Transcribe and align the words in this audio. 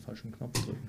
den 0.00 0.04
falschen 0.04 0.32
Knopf 0.32 0.52
drücken. 0.52 0.88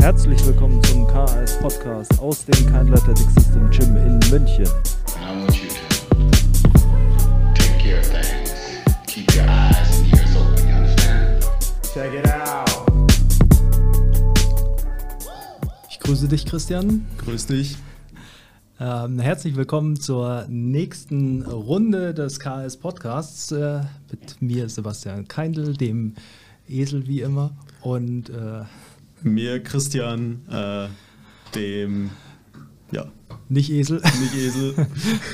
Herzlich 0.00 0.46
willkommen 0.46 0.82
zum 0.84 1.06
KS 1.06 1.58
Podcast 1.60 2.18
aus 2.18 2.44
dem 2.44 2.54
Kind 2.54 2.74
Athletic 2.74 3.16
System 3.30 3.70
Gym 3.70 3.96
in 3.96 4.18
München. 4.30 4.68
Ich 15.88 16.00
grüße 16.00 16.28
dich, 16.28 16.44
Christian. 16.44 17.06
Grüß 17.18 17.46
dich. 17.46 17.78
Ähm, 18.80 19.20
herzlich 19.20 19.54
willkommen 19.54 19.94
zur 20.00 20.46
nächsten 20.48 21.42
Runde 21.42 22.12
des 22.12 22.40
KS 22.40 22.76
Podcasts 22.76 23.52
äh, 23.52 23.82
mit 24.10 24.42
mir, 24.42 24.68
Sebastian 24.68 25.28
Keindl, 25.28 25.74
dem 25.74 26.14
Esel 26.68 27.06
wie 27.06 27.20
immer. 27.20 27.56
Und 27.82 28.30
äh, 28.30 28.64
Mir, 29.22 29.62
Christian, 29.62 30.40
äh, 30.50 30.88
dem, 31.54 32.10
ja, 32.90 33.06
nicht 33.48 33.70
Esel. 33.70 34.02
nicht 34.20 34.34
Esel. 34.34 34.88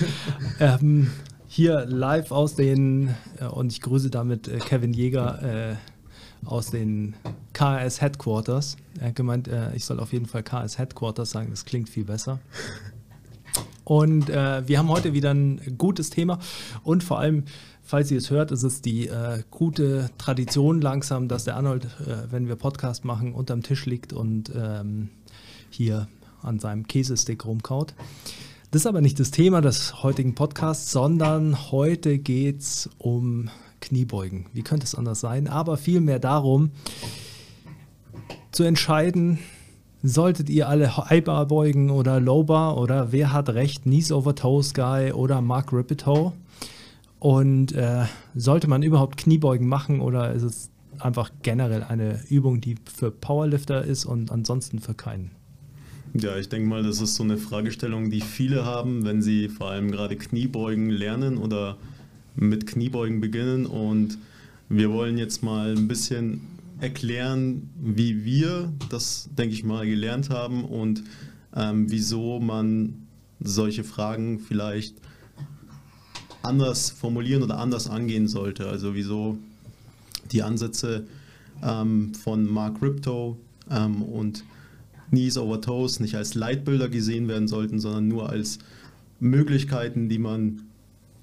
ähm, 0.60 1.10
hier 1.48 1.86
live 1.86 2.32
aus 2.32 2.56
den, 2.56 3.14
äh, 3.40 3.46
und 3.46 3.72
ich 3.72 3.80
grüße 3.80 4.10
damit 4.10 4.48
äh, 4.48 4.58
Kevin 4.58 4.92
Jäger 4.92 5.70
äh, 5.72 5.76
aus 6.44 6.70
den 6.70 7.14
KS 7.54 8.02
Headquarters. 8.02 8.76
Er 9.00 9.08
hat 9.08 9.16
gemeint, 9.16 9.48
ich 9.74 9.84
soll 9.84 9.98
auf 10.00 10.12
jeden 10.12 10.26
Fall 10.26 10.42
KS 10.42 10.78
Headquarters 10.78 11.30
sagen, 11.30 11.48
das 11.50 11.64
klingt 11.64 11.88
viel 11.88 12.04
besser. 12.04 12.38
Und 13.90 14.30
äh, 14.30 14.68
wir 14.68 14.78
haben 14.78 14.88
heute 14.88 15.14
wieder 15.14 15.34
ein 15.34 15.74
gutes 15.76 16.10
Thema 16.10 16.38
und 16.84 17.02
vor 17.02 17.18
allem, 17.18 17.42
falls 17.82 18.08
ihr 18.12 18.18
es 18.18 18.30
hört, 18.30 18.52
ist 18.52 18.62
es 18.62 18.82
die 18.82 19.08
äh, 19.08 19.42
gute 19.50 20.10
Tradition 20.16 20.80
langsam, 20.80 21.26
dass 21.26 21.42
der 21.42 21.56
Arnold, 21.56 21.86
äh, 22.06 22.30
wenn 22.30 22.46
wir 22.46 22.54
Podcast 22.54 23.04
machen, 23.04 23.34
unterm 23.34 23.64
Tisch 23.64 23.86
liegt 23.86 24.12
und 24.12 24.52
ähm, 24.54 25.08
hier 25.70 26.06
an 26.40 26.60
seinem 26.60 26.86
Käsestick 26.86 27.44
rumkaut. 27.44 27.94
Das 28.70 28.82
ist 28.82 28.86
aber 28.86 29.00
nicht 29.00 29.18
das 29.18 29.32
Thema 29.32 29.60
des 29.60 30.04
heutigen 30.04 30.36
Podcasts, 30.36 30.92
sondern 30.92 31.72
heute 31.72 32.20
geht 32.20 32.60
es 32.60 32.90
um 32.98 33.50
Kniebeugen. 33.80 34.46
Wie 34.52 34.62
könnte 34.62 34.84
es 34.84 34.94
anders 34.94 35.18
sein? 35.18 35.48
Aber 35.48 35.76
vielmehr 35.76 36.20
darum, 36.20 36.70
zu 38.52 38.62
entscheiden, 38.62 39.40
solltet 40.02 40.48
ihr 40.50 40.68
alle 40.68 40.96
Highbar 40.96 41.46
beugen 41.46 41.90
oder 41.90 42.20
Lowbar 42.20 42.78
oder 42.78 43.12
wer 43.12 43.32
hat 43.32 43.50
recht, 43.50 43.82
Knees 43.82 44.12
over 44.12 44.34
Toes 44.34 44.74
Guy 44.74 45.12
oder 45.12 45.40
Mark 45.40 45.72
Ripetoe? 45.72 46.32
Und 47.18 47.72
äh, 47.72 48.06
sollte 48.34 48.66
man 48.66 48.82
überhaupt 48.82 49.18
Kniebeugen 49.18 49.68
machen 49.68 50.00
oder 50.00 50.32
ist 50.32 50.42
es 50.42 50.70
einfach 50.98 51.30
generell 51.42 51.82
eine 51.82 52.20
Übung, 52.28 52.60
die 52.60 52.76
für 52.92 53.10
Powerlifter 53.10 53.84
ist 53.84 54.06
und 54.06 54.32
ansonsten 54.32 54.78
für 54.78 54.94
keinen? 54.94 55.30
Ja, 56.14 56.36
ich 56.36 56.48
denke 56.48 56.68
mal, 56.68 56.82
das 56.82 57.00
ist 57.00 57.14
so 57.14 57.22
eine 57.22 57.36
Fragestellung, 57.36 58.10
die 58.10 58.20
viele 58.20 58.64
haben, 58.64 59.04
wenn 59.04 59.22
sie 59.22 59.48
vor 59.48 59.70
allem 59.70 59.90
gerade 59.90 60.16
Kniebeugen 60.16 60.90
lernen 60.90 61.38
oder 61.38 61.76
mit 62.34 62.66
Kniebeugen 62.66 63.20
beginnen. 63.20 63.66
Und 63.66 64.18
wir 64.68 64.90
wollen 64.90 65.18
jetzt 65.18 65.42
mal 65.42 65.76
ein 65.76 65.86
bisschen 65.86 66.40
erklären, 66.80 67.70
wie 67.76 68.24
wir 68.24 68.72
das, 68.88 69.28
denke 69.36 69.54
ich 69.54 69.64
mal, 69.64 69.86
gelernt 69.86 70.30
haben 70.30 70.64
und 70.64 71.02
ähm, 71.54 71.90
wieso 71.90 72.40
man 72.40 73.06
solche 73.40 73.84
Fragen 73.84 74.38
vielleicht 74.38 74.96
anders 76.42 76.90
formulieren 76.90 77.42
oder 77.42 77.58
anders 77.58 77.88
angehen 77.88 78.28
sollte. 78.28 78.68
Also 78.68 78.94
wieso 78.94 79.38
die 80.32 80.42
Ansätze 80.42 81.06
ähm, 81.62 82.14
von 82.14 82.50
Mark 82.50 82.80
Riptoe 82.82 83.36
ähm, 83.70 84.02
und 84.02 84.44
Knees 85.10 85.36
over 85.36 85.60
Toes 85.60 86.00
nicht 86.00 86.14
als 86.14 86.34
Leitbilder 86.34 86.88
gesehen 86.88 87.28
werden 87.28 87.48
sollten, 87.48 87.80
sondern 87.80 88.08
nur 88.08 88.30
als 88.30 88.58
Möglichkeiten, 89.18 90.08
die 90.08 90.18
man 90.18 90.62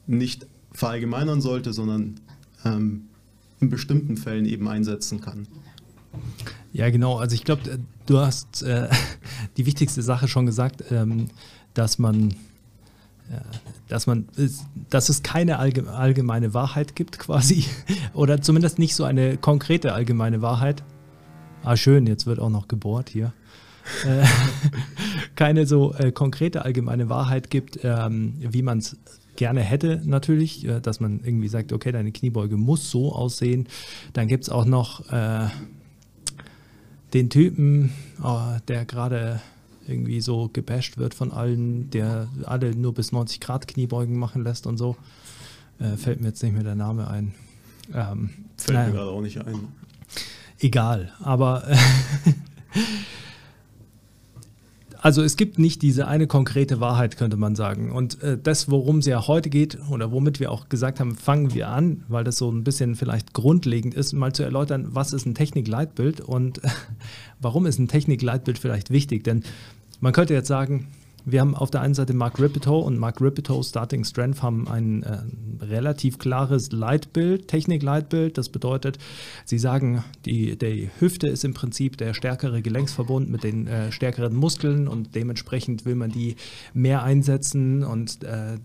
nicht 0.06 0.46
verallgemeinern 0.72 1.42
sollte, 1.42 1.74
sondern 1.74 2.20
ähm, 2.66 3.06
in 3.60 3.70
bestimmten 3.70 4.18
Fällen 4.18 4.46
eben 4.46 4.68
einsetzen 4.68 5.22
kann. 5.22 5.48
Ja, 6.74 6.90
genau. 6.90 7.18
Also 7.18 7.34
ich 7.34 7.44
glaube, 7.44 7.80
du 8.06 8.20
hast 8.20 8.64
äh, 8.64 8.90
die 9.58 9.66
wichtigste 9.66 10.02
Sache 10.02 10.28
schon 10.28 10.46
gesagt, 10.46 10.84
ähm, 10.92 11.28
dass 11.74 12.00
man, 12.00 12.32
äh, 13.30 13.40
dass 13.88 14.08
man, 14.08 14.28
dass 14.90 15.10
es 15.10 15.24
keine 15.24 15.60
allge 15.60 15.90
allgemeine 15.90 16.54
Wahrheit 16.54 16.96
gibt, 16.96 17.20
quasi, 17.20 17.66
oder 18.14 18.42
zumindest 18.42 18.80
nicht 18.80 18.96
so 18.96 19.04
eine 19.04 19.38
konkrete 19.38 19.94
allgemeine 19.94 20.42
Wahrheit. 20.42 20.84
Ah, 21.64 21.76
schön, 21.76 22.08
jetzt 22.08 22.26
wird 22.26 22.40
auch 22.40 22.50
noch 22.50 22.68
gebohrt 22.68 23.10
hier. 23.10 23.34
Äh, 24.06 24.26
keine 25.36 25.66
so 25.66 25.94
äh, 25.94 26.12
konkrete 26.12 26.64
allgemeine 26.64 27.10
Wahrheit 27.10 27.50
gibt, 27.50 27.80
ähm, 27.84 28.36
wie 28.40 28.62
man 28.62 28.80
es 28.80 28.98
gerne 29.38 29.62
hätte 29.62 30.02
natürlich, 30.04 30.68
äh, 30.68 30.82
dass 30.82 31.00
man 31.00 31.22
irgendwie 31.24 31.48
sagt, 31.48 31.72
okay, 31.72 31.92
deine 31.92 32.12
Kniebeuge 32.12 32.58
muss 32.58 32.92
so 32.92 33.14
aussehen. 33.14 33.68
Dann 34.14 34.28
gibt 34.28 34.44
es 34.44 34.50
auch 34.50 34.66
noch 34.66 35.10
äh, 35.12 35.48
den 37.14 37.30
Typen, 37.30 37.94
oh, 38.22 38.58
der 38.68 38.86
gerade 38.86 39.42
irgendwie 39.88 40.20
so 40.20 40.50
gebasht 40.52 40.98
wird 40.98 41.14
von 41.14 41.32
allen, 41.32 41.90
der 41.92 42.28
alle 42.44 42.76
nur 42.76 42.94
bis 42.94 43.14
90 43.14 43.40
Grad 43.40 43.68
Kniebeugen 43.68 44.18
machen 44.18 44.44
lässt 44.44 44.68
und 44.68 44.78
so. 44.78 44.98
Äh, 45.80 45.96
fällt 45.96 46.20
mir 46.20 46.30
jetzt 46.30 46.44
nicht 46.44 46.54
mehr 46.54 46.64
der 46.64 46.76
Name 46.76 47.08
ein. 47.08 47.34
Ähm, 47.94 48.32
Fällt 48.58 48.78
naja. 48.78 48.88
mir 48.90 48.96
gerade 48.96 49.12
auch 49.12 49.22
nicht 49.22 49.38
ein. 49.40 49.68
Egal, 50.60 51.14
aber 51.20 51.64
also 55.02 55.24
es 55.24 55.38
gibt 55.38 55.60
nicht 55.60 55.82
diese 55.82 56.08
eine 56.08 56.28
konkrete 56.28 56.80
Wahrheit, 56.80 57.18
könnte 57.18 57.38
man 57.38 57.56
sagen. 57.56 57.92
Und 57.92 58.22
äh, 58.24 58.38
das, 58.42 58.70
worum 58.70 59.00
es 59.00 59.06
ja 59.06 59.28
heute 59.28 59.50
geht 59.50 59.78
oder 59.90 60.12
womit 60.12 60.40
wir 60.40 60.52
auch 60.52 60.70
gesagt 60.70 61.00
haben, 61.00 61.16
fangen 61.16 61.54
wir 61.54 61.70
an, 61.70 62.04
weil 62.08 62.24
das 62.24 62.38
so 62.38 62.52
ein 62.52 62.64
bisschen 62.64 62.96
vielleicht 62.96 63.34
grundlegend 63.34 63.94
ist, 63.94 64.14
mal 64.14 64.34
zu 64.34 64.44
erläutern, 64.44 64.88
was 64.92 65.14
ist 65.14 65.26
ein 65.26 65.36
Technikleitbild 65.36 66.22
und 66.22 66.62
warum 67.40 67.66
ist 67.66 67.80
ein 67.80 67.88
Technikleitbild 67.88 68.58
vielleicht 68.58 68.90
wichtig. 68.90 69.24
Denn 69.24 69.44
man 70.00 70.14
könnte 70.14 70.34
jetzt 70.34 70.48
sagen, 70.48 70.88
wir 71.30 71.42
haben 71.42 71.56
auf 71.56 71.72
der 71.72 71.82
einen 71.82 71.94
Seite 71.94 72.14
Mark 72.14 72.40
Ripetoe 72.40 72.80
und 72.80 72.98
Mark 72.98 73.20
Ripetoe 73.20 73.62
Starting 73.62 74.06
Strength 74.06 74.42
haben 74.42 74.66
ein 74.70 75.04
äh, 75.04 75.18
relativ 75.62 76.20
klares 76.20 76.72
Leitbild, 76.72 77.50
Technikleitbild. 77.50 78.38
Das 78.38 78.48
bedeutet, 78.48 78.98
sie 79.44 79.60
sagen, 79.60 80.06
die, 80.26 80.58
die 80.58 80.90
Hüfte 81.00 81.28
ist 81.28 81.44
im 81.44 81.54
Prinzip 81.54 81.98
der 81.98 82.14
stärkere 82.14 82.62
Gelenksverbund 82.62 83.30
mit 83.30 83.44
den 83.44 83.68
äh, 83.68 83.92
stärkeren 83.92 84.38
Muskeln 84.38 84.88
und 84.88 85.16
dementsprechend 85.16 85.84
will 85.84 85.96
man 85.96 86.12
die 86.12 86.38
mehr 86.74 87.04
einsetzen 87.04 87.84
und 87.84 88.24
äh, 88.24 88.58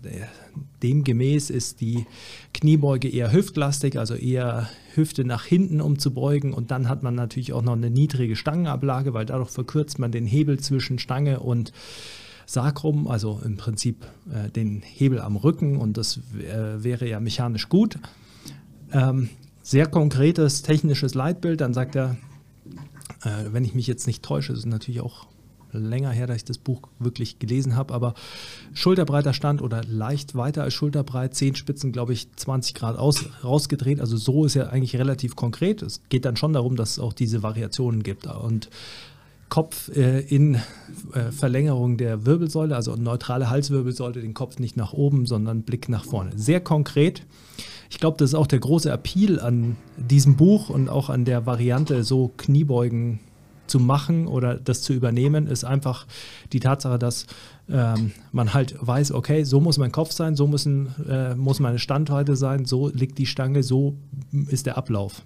demgemäß 0.81 1.49
ist 1.49 1.81
die 1.81 2.05
Kniebeuge 2.53 3.09
eher 3.09 3.33
hüftlastig, 3.33 3.99
also 3.99 4.15
eher 4.15 4.69
Hüfte 4.95 5.25
nach 5.25 5.43
hinten 5.43 5.81
umzubeugen 5.81 6.53
und 6.53 6.71
dann 6.71 6.87
hat 6.87 7.03
man 7.03 7.13
natürlich 7.13 7.51
auch 7.51 7.61
noch 7.61 7.73
eine 7.73 7.89
niedrige 7.89 8.37
Stangenablage, 8.37 9.13
weil 9.13 9.25
dadurch 9.25 9.49
verkürzt 9.49 9.99
man 9.99 10.13
den 10.13 10.25
Hebel 10.25 10.59
zwischen 10.59 10.97
Stange 10.97 11.41
und 11.41 11.73
Sacrum, 12.45 13.07
also 13.07 13.41
im 13.43 13.57
Prinzip 13.57 14.05
äh, 14.31 14.49
den 14.49 14.81
Hebel 14.81 15.19
am 15.19 15.35
Rücken 15.35 15.77
und 15.77 15.97
das 15.97 16.19
äh, 16.37 16.83
wäre 16.83 17.07
ja 17.07 17.19
mechanisch 17.19 17.69
gut. 17.69 17.97
Ähm, 18.91 19.29
sehr 19.61 19.87
konkretes 19.87 20.61
technisches 20.61 21.13
Leitbild, 21.13 21.61
dann 21.61 21.73
sagt 21.73 21.95
er, 21.95 22.17
äh, 23.23 23.51
wenn 23.51 23.63
ich 23.63 23.73
mich 23.73 23.87
jetzt 23.87 24.07
nicht 24.07 24.23
täusche, 24.23 24.53
ist 24.53 24.65
natürlich 24.65 25.01
auch 25.01 25.27
länger 25.79 26.11
her, 26.11 26.27
dass 26.27 26.37
ich 26.37 26.45
das 26.45 26.57
Buch 26.57 26.81
wirklich 26.99 27.39
gelesen 27.39 27.75
habe, 27.75 27.93
aber 27.93 28.13
schulterbreiter 28.73 29.33
Stand 29.33 29.61
oder 29.61 29.83
leicht 29.83 30.35
weiter 30.35 30.63
als 30.63 30.73
schulterbreit, 30.73 31.33
Zehenspitzen, 31.33 31.91
glaube 31.91 32.13
ich, 32.13 32.31
20 32.35 32.75
Grad 32.75 32.97
aus, 32.97 33.25
rausgedreht. 33.43 33.99
Also 33.99 34.17
so 34.17 34.45
ist 34.45 34.53
ja 34.53 34.67
eigentlich 34.67 34.95
relativ 34.97 35.35
konkret. 35.35 35.81
Es 35.81 36.01
geht 36.09 36.25
dann 36.25 36.35
schon 36.35 36.53
darum, 36.53 36.75
dass 36.75 36.91
es 36.91 36.99
auch 36.99 37.13
diese 37.13 37.43
Variationen 37.43 38.03
gibt. 38.03 38.27
Und 38.27 38.69
Kopf 39.53 39.95
äh, 39.95 40.21
in 40.21 40.55
äh, 40.55 41.31
Verlängerung 41.31 41.97
der 41.97 42.25
Wirbelsäule, 42.25 42.75
also 42.75 42.95
neutrale 42.95 43.51
Halswirbelsäule, 43.51 44.19
den 44.19 44.33
Kopf 44.33 44.57
nicht 44.57 44.77
nach 44.77 44.93
oben, 44.93 45.27
sondern 45.27 45.61
Blick 45.61 45.89
nach 45.89 46.05
vorne. 46.05 46.31
Sehr 46.35 46.59
konkret. 46.59 47.23
Ich 47.91 47.99
glaube, 47.99 48.17
das 48.17 48.31
ist 48.31 48.33
auch 48.33 48.47
der 48.47 48.57
große 48.57 48.89
Appeal 48.89 49.39
an 49.39 49.75
diesem 49.95 50.37
Buch 50.37 50.69
und 50.69 50.89
auch 50.89 51.11
an 51.11 51.23
der 51.23 51.45
Variante, 51.45 52.03
so 52.03 52.31
Kniebeugen 52.35 53.19
zu 53.67 53.79
machen 53.79 54.25
oder 54.25 54.55
das 54.55 54.81
zu 54.81 54.91
übernehmen, 54.91 55.45
ist 55.45 55.65
einfach 55.65 56.07
die 56.51 56.59
Tatsache, 56.59 56.97
dass 56.97 57.27
ähm, 57.69 58.11
man 58.31 58.55
halt 58.55 58.75
weiß, 58.79 59.11
okay, 59.11 59.43
so 59.43 59.59
muss 59.59 59.77
mein 59.77 59.91
Kopf 59.91 60.13
sein, 60.13 60.35
so 60.35 60.47
müssen, 60.47 60.95
äh, 61.07 61.35
muss 61.35 61.59
meine 61.59 61.77
Standweite 61.77 62.35
sein, 62.35 62.65
so 62.65 62.89
liegt 62.89 63.19
die 63.19 63.27
Stange, 63.27 63.61
so 63.61 63.93
ist 64.47 64.65
der 64.65 64.79
Ablauf. 64.79 65.21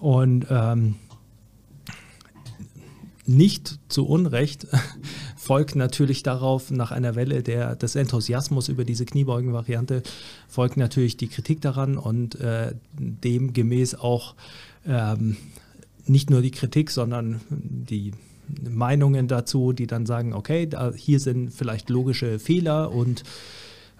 Und 0.00 0.46
ähm, 0.50 0.96
nicht 3.30 3.78
zu 3.88 4.06
Unrecht 4.06 4.66
folgt 5.36 5.76
natürlich 5.76 6.22
darauf, 6.22 6.70
nach 6.70 6.90
einer 6.90 7.14
Welle 7.14 7.42
der, 7.42 7.76
des 7.76 7.94
Enthusiasmus 7.94 8.68
über 8.68 8.84
diese 8.84 9.04
Kniebeugen-Variante, 9.04 10.02
folgt 10.48 10.76
natürlich 10.76 11.16
die 11.16 11.28
Kritik 11.28 11.60
daran 11.60 11.96
und 11.96 12.34
äh, 12.40 12.74
demgemäß 12.92 13.94
auch 13.94 14.34
ähm, 14.86 15.36
nicht 16.06 16.30
nur 16.30 16.42
die 16.42 16.50
Kritik, 16.50 16.90
sondern 16.90 17.40
die 17.48 18.12
Meinungen 18.68 19.28
dazu, 19.28 19.72
die 19.72 19.86
dann 19.86 20.06
sagen, 20.06 20.32
okay, 20.32 20.66
da, 20.66 20.92
hier 20.92 21.20
sind 21.20 21.50
vielleicht 21.50 21.88
logische 21.88 22.40
Fehler 22.40 22.90
und 22.92 23.22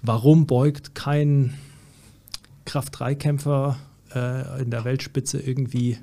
warum 0.03 0.47
beugt 0.47 0.95
kein 0.97 1.55
Kraft-3-Kämpfer 2.65 3.79
äh, 4.13 4.63
in 4.63 4.71
der 4.71 4.85
Weltspitze 4.85 5.39
irgendwie 5.39 5.99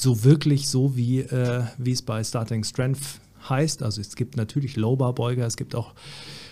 so 0.00 0.24
wirklich 0.24 0.68
so, 0.68 0.96
wie, 0.96 1.20
äh, 1.20 1.64
wie 1.78 1.92
es 1.92 2.02
bei 2.02 2.22
Starting 2.24 2.64
Strength 2.64 3.20
heißt. 3.48 3.82
Also 3.82 4.00
es 4.00 4.16
gibt 4.16 4.36
natürlich 4.36 4.76
Low-Bar-Beuger, 4.76 5.46
es 5.46 5.56
gibt 5.56 5.74
auch 5.74 5.94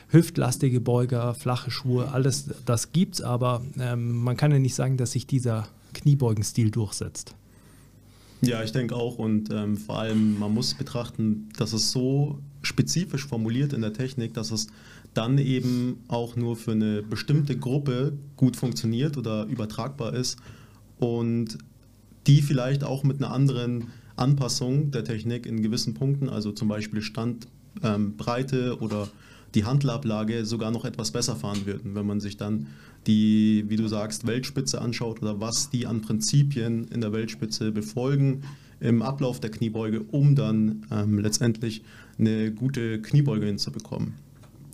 hüftlastige 0.09 0.81
Beuger, 0.81 1.35
flache 1.35 1.71
Schuhe, 1.71 2.11
alles 2.13 2.51
das 2.65 2.93
gibt 2.93 3.17
es, 3.17 3.21
aber 3.21 3.63
ähm, 3.79 4.23
man 4.23 4.37
kann 4.37 4.53
ja 4.53 4.59
nicht 4.59 4.75
sagen, 4.75 4.97
dass 4.97 5.13
sich 5.13 5.27
dieser 5.27 5.69
Kniebeugenstil 5.95 6.71
durchsetzt. 6.71 7.35
Ja, 8.41 8.63
ich 8.63 8.73
denke 8.73 8.95
auch 8.95 9.19
und 9.19 9.51
ähm, 9.51 9.77
vor 9.77 9.99
allem 9.99 10.39
man 10.39 10.55
muss 10.55 10.75
betrachten, 10.75 11.49
dass 11.59 11.73
es 11.73 11.91
so 11.91 12.39
spezifisch 12.63 13.27
formuliert 13.27 13.73
in 13.73 13.83
der 13.83 13.93
Technik, 13.93 14.35
dass 14.35 14.51
es 14.51 14.69
dann 15.15 15.39
eben 15.39 16.05
auch 16.09 16.37
nur 16.37 16.57
für 16.57 16.73
eine 16.73 17.03
bestimmte 17.03 17.57
Gruppe 17.57 18.13
gut 18.37 18.57
funktioniert 18.57 19.17
oder 19.17 19.45
übertragbar 19.47 20.15
ist 20.15 20.39
und 20.99 21.59
die 22.29 22.43
vielleicht 22.43 22.85
auch 22.85 23.03
mit 23.03 23.17
einer 23.17 23.33
anderen 23.33 23.89
Anpassung 24.17 24.91
der 24.91 25.05
Technik 25.05 25.47
in 25.47 25.63
gewissen 25.63 25.95
Punkten, 25.95 26.29
also 26.29 26.53
zum 26.53 26.69
Beispiel 26.69 27.03
Standbreite 27.03 28.57
ähm, 28.57 28.83
oder 28.83 29.09
die 29.55 29.65
Handelablage 29.65 30.45
sogar 30.45 30.71
noch 30.71 30.85
etwas 30.85 31.11
besser 31.11 31.35
fahren 31.35 31.65
würden, 31.65 31.95
wenn 31.95 32.07
man 32.07 32.21
sich 32.21 32.37
dann 32.37 32.67
die, 33.07 33.65
wie 33.69 33.77
du 33.77 33.89
sagst, 33.89 34.27
Weltspitze 34.27 34.81
anschaut 34.81 35.23
oder 35.23 35.41
was 35.41 35.71
die 35.71 35.87
an 35.87 36.03
Prinzipien 36.03 36.89
in 36.89 37.01
der 37.01 37.13
Weltspitze 37.13 37.73
befolgen 37.73 38.43
im 38.81 39.03
Ablauf 39.03 39.41
der 39.41 39.51
Kniebeuge, 39.51 40.03
um 40.03 40.35
dann 40.35 40.87
ähm, 40.91 41.19
letztendlich 41.19 41.83
eine 42.19 42.53
gute 42.53 43.01
Kniebeuge 43.01 43.47
hinzubekommen. 43.47 44.15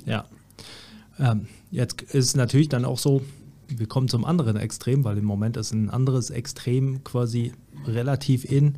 Ja. 0.05 0.25
Ähm, 1.19 1.47
jetzt 1.71 2.03
ist 2.03 2.27
es 2.27 2.37
natürlich 2.37 2.69
dann 2.69 2.85
auch 2.85 2.99
so, 2.99 3.23
wir 3.69 3.87
kommen 3.87 4.09
zum 4.09 4.25
anderen 4.25 4.57
Extrem, 4.57 5.05
weil 5.05 5.19
im 5.19 5.25
Moment 5.25 5.57
ist 5.57 5.73
ein 5.73 5.91
anderes 5.91 6.31
Extrem 6.31 7.05
quasi 7.05 7.53
relativ 7.87 8.45
in. 8.45 8.77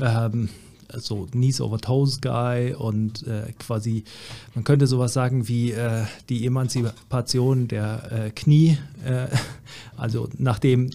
Ähm, 0.00 0.48
so 0.94 1.26
Knees 1.30 1.60
over 1.60 1.78
Toes 1.78 2.20
Guy 2.20 2.74
und 2.74 3.26
äh, 3.26 3.52
quasi, 3.58 4.04
man 4.54 4.64
könnte 4.64 4.86
sowas 4.86 5.12
sagen 5.12 5.48
wie 5.48 5.72
äh, 5.72 6.04
die 6.28 6.46
Emanzipation 6.46 7.68
der 7.68 8.10
äh, 8.10 8.30
Knie. 8.30 8.78
Äh, 9.04 9.26
also 9.96 10.28
nachdem 10.38 10.90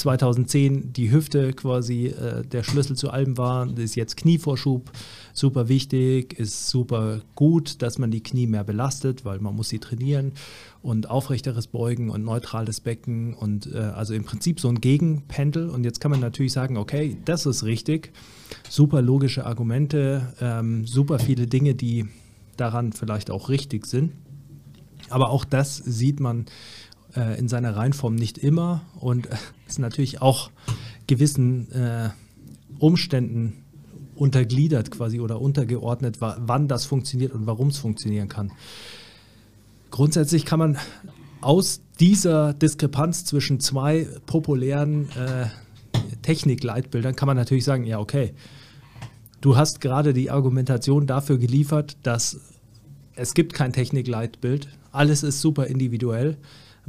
2010 0.00 0.92
die 0.92 1.10
Hüfte 1.10 1.52
quasi 1.52 2.06
äh, 2.06 2.42
der 2.44 2.62
Schlüssel 2.62 2.96
zu 2.96 3.10
allem 3.10 3.38
war, 3.38 3.68
ist 3.78 3.94
jetzt 3.94 4.16
Knievorschub 4.16 4.90
super 5.32 5.68
wichtig, 5.68 6.38
ist 6.38 6.68
super 6.68 7.20
gut, 7.34 7.82
dass 7.82 7.98
man 7.98 8.10
die 8.10 8.22
Knie 8.22 8.46
mehr 8.46 8.64
belastet, 8.64 9.24
weil 9.24 9.38
man 9.38 9.54
muss 9.54 9.68
sie 9.68 9.78
trainieren 9.78 10.32
und 10.82 11.10
aufrechteres 11.10 11.66
Beugen 11.66 12.10
und 12.10 12.24
neutrales 12.24 12.80
Becken 12.80 13.34
und 13.34 13.72
äh, 13.72 13.78
also 13.78 14.14
im 14.14 14.24
Prinzip 14.24 14.60
so 14.60 14.68
ein 14.68 14.80
Gegenpendel. 14.80 15.68
Und 15.68 15.84
jetzt 15.84 16.00
kann 16.00 16.10
man 16.10 16.20
natürlich 16.20 16.52
sagen, 16.52 16.76
okay, 16.76 17.16
das 17.24 17.46
ist 17.46 17.64
richtig, 17.64 18.12
super 18.68 19.02
logische 19.02 19.46
Argumente, 19.46 20.34
ähm, 20.40 20.86
super 20.86 21.18
viele 21.18 21.46
Dinge, 21.46 21.74
die 21.74 22.06
daran 22.56 22.92
vielleicht 22.92 23.30
auch 23.30 23.48
richtig 23.48 23.86
sind. 23.86 24.12
Aber 25.08 25.30
auch 25.30 25.44
das 25.44 25.76
sieht 25.76 26.20
man 26.20 26.46
äh, 27.16 27.38
in 27.38 27.48
seiner 27.48 27.76
Reihenform 27.76 28.14
nicht 28.14 28.38
immer 28.38 28.82
und 28.98 29.26
äh, 29.26 29.36
ist 29.66 29.78
natürlich 29.78 30.20
auch 30.22 30.50
gewissen 31.06 31.70
äh, 31.72 32.10
Umständen 32.78 33.64
untergliedert 34.14 34.90
quasi 34.90 35.18
oder 35.18 35.40
untergeordnet, 35.40 36.18
wann 36.20 36.68
das 36.68 36.84
funktioniert 36.84 37.32
und 37.32 37.46
warum 37.46 37.68
es 37.68 37.78
funktionieren 37.78 38.28
kann. 38.28 38.52
Grundsätzlich 39.90 40.44
kann 40.44 40.58
man 40.58 40.78
aus 41.40 41.80
dieser 41.98 42.52
Diskrepanz 42.52 43.24
zwischen 43.24 43.60
zwei 43.60 44.06
populären 44.26 45.08
äh, 45.10 45.46
Technikleitbildern 46.22 47.16
kann 47.16 47.26
man 47.26 47.36
natürlich 47.36 47.64
sagen, 47.64 47.84
ja 47.84 47.98
okay, 47.98 48.34
du 49.40 49.56
hast 49.56 49.80
gerade 49.80 50.12
die 50.12 50.30
Argumentation 50.30 51.06
dafür 51.06 51.38
geliefert, 51.38 51.96
dass 52.02 52.40
es 53.14 53.34
gibt 53.34 53.54
kein 53.54 53.72
Technikleitbild, 53.72 54.68
alles 54.92 55.22
ist 55.22 55.40
super 55.40 55.66
individuell 55.66 56.36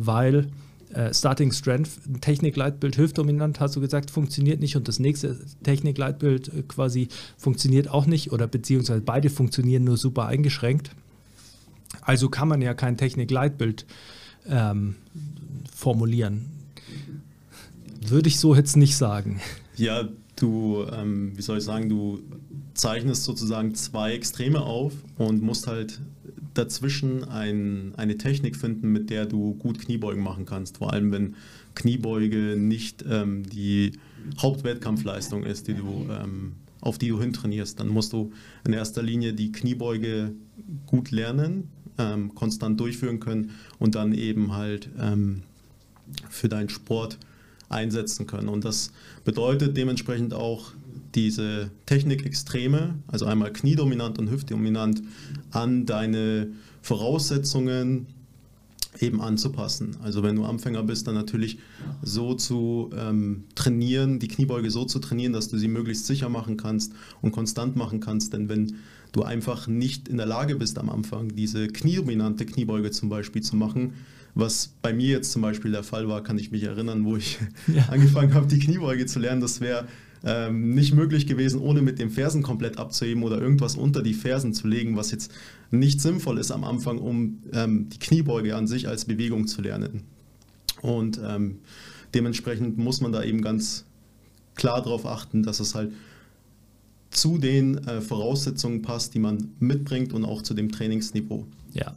weil 0.06 0.50
äh, 0.94 1.14
Starting 1.14 1.52
Strength, 1.52 2.22
Technikleitbild 2.22 2.98
hüftdominant, 2.98 3.60
hast 3.60 3.76
du 3.76 3.82
gesagt, 3.82 4.12
funktioniert 4.12 4.60
nicht 4.60 4.76
und 4.76 4.88
das 4.88 5.00
nächste 5.00 5.40
Technikleitbild 5.64 6.50
äh, 6.50 6.64
quasi 6.64 7.08
funktioniert 7.38 7.90
auch 7.90 8.06
nicht 8.06 8.32
oder 8.32 8.48
beziehungsweise 8.48 9.02
beide 9.02 9.30
funktionieren 9.30 9.84
nur 9.84 9.98
super 9.98 10.26
eingeschränkt. 10.26 10.92
Also 12.02 12.30
kann 12.30 12.48
man 12.48 12.62
ja 12.62 12.74
kein 12.74 12.98
Technikleitbild 12.98 13.86
ähm, 14.50 14.96
formulieren. 15.74 16.48
Würde 18.06 18.30
ich 18.30 18.40
so 18.40 18.56
jetzt 18.56 18.78
nicht 18.78 18.96
sagen. 18.98 19.40
Ja, 19.78 20.08
du, 20.36 20.86
ähm, 20.92 21.34
wie 21.36 21.42
soll 21.42 21.60
ich 21.60 21.64
sagen, 21.64 21.90
du 21.90 22.20
zeichnest 22.74 23.24
sozusagen 23.24 23.76
zwei 23.76 24.14
Extreme 24.14 24.62
auf 24.62 24.94
und 25.18 25.42
musst 25.42 25.68
halt 25.68 26.02
dazwischen 26.54 27.24
ein, 27.24 27.94
eine 27.96 28.18
Technik 28.18 28.56
finden, 28.56 28.92
mit 28.92 29.10
der 29.10 29.26
du 29.26 29.54
gut 29.56 29.80
Kniebeugen 29.80 30.24
machen 30.24 30.46
kannst. 30.46 30.78
Vor 30.78 30.94
allem, 30.94 31.12
wenn 31.12 31.36
Kniebeuge 31.76 32.56
nicht 32.58 33.06
ähm, 33.10 33.44
die 33.50 33.94
Hauptwettkampfleistung 34.40 35.44
ist, 35.44 35.68
die 35.68 35.74
du, 35.74 36.08
ähm, 36.10 36.54
auf 36.82 36.98
die 36.98 37.10
du 37.10 37.20
hintrainierst. 37.20 37.80
Dann 37.80 37.88
musst 37.88 38.14
du 38.14 38.32
in 38.66 38.74
erster 38.74 39.02
Linie 39.04 39.34
die 39.34 39.52
Kniebeuge 39.52 40.34
gut 40.86 41.12
lernen, 41.12 41.70
ähm, 41.98 42.36
konstant 42.36 42.80
durchführen 42.80 43.20
können 43.20 43.52
und 43.80 43.96
dann 43.96 44.14
eben 44.14 44.54
halt 44.54 44.90
ähm, 45.00 45.44
für 46.30 46.50
deinen 46.50 46.70
Sport 46.70 47.18
einsetzen 47.70 48.28
können. 48.28 48.50
Und 48.50 48.66
das 48.66 48.92
bedeutet 49.24 49.78
dementsprechend 49.78 50.34
auch 50.34 50.72
diese 51.16 51.72
Technikextreme, 51.86 52.96
also 53.08 53.26
einmal 53.26 53.52
kniedominant 53.54 54.20
und 54.20 54.30
hüftdominant, 54.30 55.02
an 55.52 55.86
deine 55.86 56.48
Voraussetzungen 56.82 58.08
eben 59.00 59.22
anzupassen. 59.22 59.98
Also 60.04 60.22
wenn 60.24 60.36
du 60.36 60.44
Anfänger 60.44 60.84
bist, 60.84 61.08
dann 61.08 61.16
natürlich 61.16 61.60
so 62.02 62.34
zu 62.34 62.90
ähm, 62.98 63.46
trainieren, 63.56 64.20
die 64.20 64.28
Kniebeuge 64.28 64.70
so 64.70 64.86
zu 64.86 65.00
trainieren, 65.00 65.34
dass 65.34 65.50
du 65.50 65.58
sie 65.58 65.68
möglichst 65.68 66.08
sicher 66.08 66.30
machen 66.30 66.58
kannst 66.58 66.94
und 67.22 67.32
konstant 67.32 67.76
machen 67.76 68.00
kannst. 68.00 68.34
Denn 68.34 68.50
wenn 68.50 68.76
du 69.12 69.24
einfach 69.24 69.68
nicht 69.68 70.08
in 70.08 70.18
der 70.18 70.26
Lage 70.26 70.56
bist 70.56 70.78
am 70.78 70.90
Anfang, 70.90 71.30
diese 71.36 71.68
kniedominante 71.68 72.46
Kniebeuge 72.46 72.92
zum 72.92 73.10
Beispiel 73.10 73.42
zu 73.42 73.56
machen, 73.56 73.94
was 74.34 74.74
bei 74.82 74.94
mir 74.94 75.10
jetzt 75.10 75.32
zum 75.32 75.42
Beispiel 75.42 75.72
der 75.72 75.84
Fall 75.84 76.08
war, 76.08 76.24
kann 76.24 76.38
ich 76.38 76.52
mich 76.52 76.64
erinnern, 76.64 77.04
wo 77.06 77.18
ich 77.18 77.40
ja. 77.68 77.84
angefangen 77.90 78.34
habe, 78.34 78.48
die 78.48 78.60
Kniebeuge 78.60 79.06
zu 79.06 79.20
lernen. 79.20 79.42
Das 79.42 79.60
wäre 79.62 79.88
ähm, 80.24 80.74
nicht 80.74 80.94
möglich 80.94 81.26
gewesen, 81.26 81.60
ohne 81.62 81.82
mit 81.82 82.00
den 82.00 82.10
Fersen 82.10 82.44
komplett 82.44 82.78
abzuheben 82.78 83.24
oder 83.24 83.42
irgendwas 83.42 83.76
unter 83.76 84.04
die 84.04 84.14
Fersen 84.14 84.54
zu 84.54 84.68
legen, 84.68 84.96
was 84.96 85.12
jetzt 85.12 85.32
nicht 85.72 86.02
sinnvoll 86.02 86.38
ist 86.38 86.52
am 86.52 86.64
Anfang, 86.64 87.00
um 87.00 87.40
ähm, 87.54 87.90
die 87.90 88.00
Kniebeuge 88.00 88.56
an 88.56 88.68
sich 88.68 88.88
als 88.88 89.06
Bewegung 89.06 89.48
zu 89.48 89.62
lernen. 89.62 90.04
Und 90.82 91.20
ähm, 91.26 91.60
dementsprechend 92.14 92.78
muss 92.78 93.02
man 93.02 93.12
da 93.12 93.24
eben 93.24 93.42
ganz 93.42 93.86
klar 94.56 94.82
darauf 94.82 95.06
achten, 95.06 95.44
dass 95.44 95.60
es 95.60 95.76
halt 95.76 95.92
zu 97.10 97.38
den 97.38 97.78
äh, 97.88 98.02
Voraussetzungen 98.02 98.82
passt, 98.82 99.14
die 99.14 99.20
man 99.20 99.50
mitbringt 99.60 100.14
und 100.14 100.24
auch 100.24 100.44
zu 100.44 100.54
dem 100.54 100.72
Trainingsniveau. 100.72 101.46
Ja, 101.74 101.96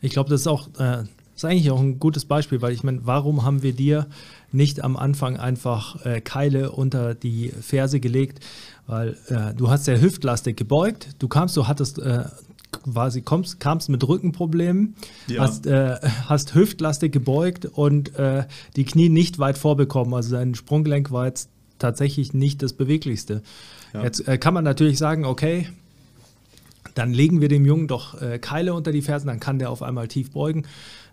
ich 0.00 0.12
glaube, 0.12 0.30
das 0.30 0.42
ist 0.42 0.46
auch 0.46 0.68
äh, 0.78 1.04
ist 1.34 1.44
eigentlich 1.44 1.70
auch 1.70 1.80
ein 1.80 1.98
gutes 1.98 2.24
Beispiel, 2.24 2.60
weil 2.60 2.72
ich 2.72 2.82
meine, 2.82 3.00
warum 3.04 3.42
haben 3.42 3.62
wir 3.62 3.72
dir 3.72 4.06
nicht 4.52 4.82
am 4.82 4.96
Anfang 4.96 5.36
einfach 5.36 6.04
äh, 6.04 6.20
Keile 6.20 6.72
unter 6.72 7.14
die 7.14 7.48
Ferse 7.48 8.00
gelegt? 8.00 8.40
Weil 8.86 9.16
äh, 9.28 9.54
du 9.54 9.70
hast 9.70 9.86
ja 9.86 9.96
hüftlastig 9.96 10.56
gebeugt, 10.56 11.10
du 11.18 11.28
kamst, 11.28 11.56
du 11.56 11.68
hattest 11.68 11.98
äh, 11.98 12.24
quasi 12.82 13.22
kommst, 13.22 13.60
kamst 13.60 13.88
mit 13.88 14.06
Rückenproblemen, 14.06 14.94
ja. 15.28 15.42
hast, 15.42 15.66
äh, 15.66 15.96
hast 16.26 16.54
hüftlastig 16.54 17.12
gebeugt 17.12 17.66
und 17.66 18.16
äh, 18.16 18.44
die 18.76 18.84
Knie 18.84 19.08
nicht 19.08 19.38
weit 19.38 19.58
vorbekommen. 19.58 20.14
Also 20.14 20.36
dein 20.36 20.54
Sprunggelenk 20.54 21.10
war 21.10 21.26
jetzt 21.26 21.48
tatsächlich 21.78 22.32
nicht 22.32 22.62
das 22.62 22.72
beweglichste. 22.72 23.42
Ja. 23.92 24.02
Jetzt 24.02 24.26
äh, 24.26 24.38
kann 24.38 24.54
man 24.54 24.64
natürlich 24.64 24.98
sagen, 24.98 25.24
okay, 25.24 25.68
dann 26.94 27.12
legen 27.12 27.40
wir 27.40 27.48
dem 27.48 27.64
Jungen 27.64 27.88
doch 27.88 28.20
äh, 28.20 28.38
Keile 28.38 28.74
unter 28.74 28.92
die 28.92 29.02
Fersen, 29.02 29.28
dann 29.28 29.40
kann 29.40 29.58
der 29.58 29.70
auf 29.70 29.82
einmal 29.82 30.08
tief 30.08 30.30
beugen. 30.30 30.64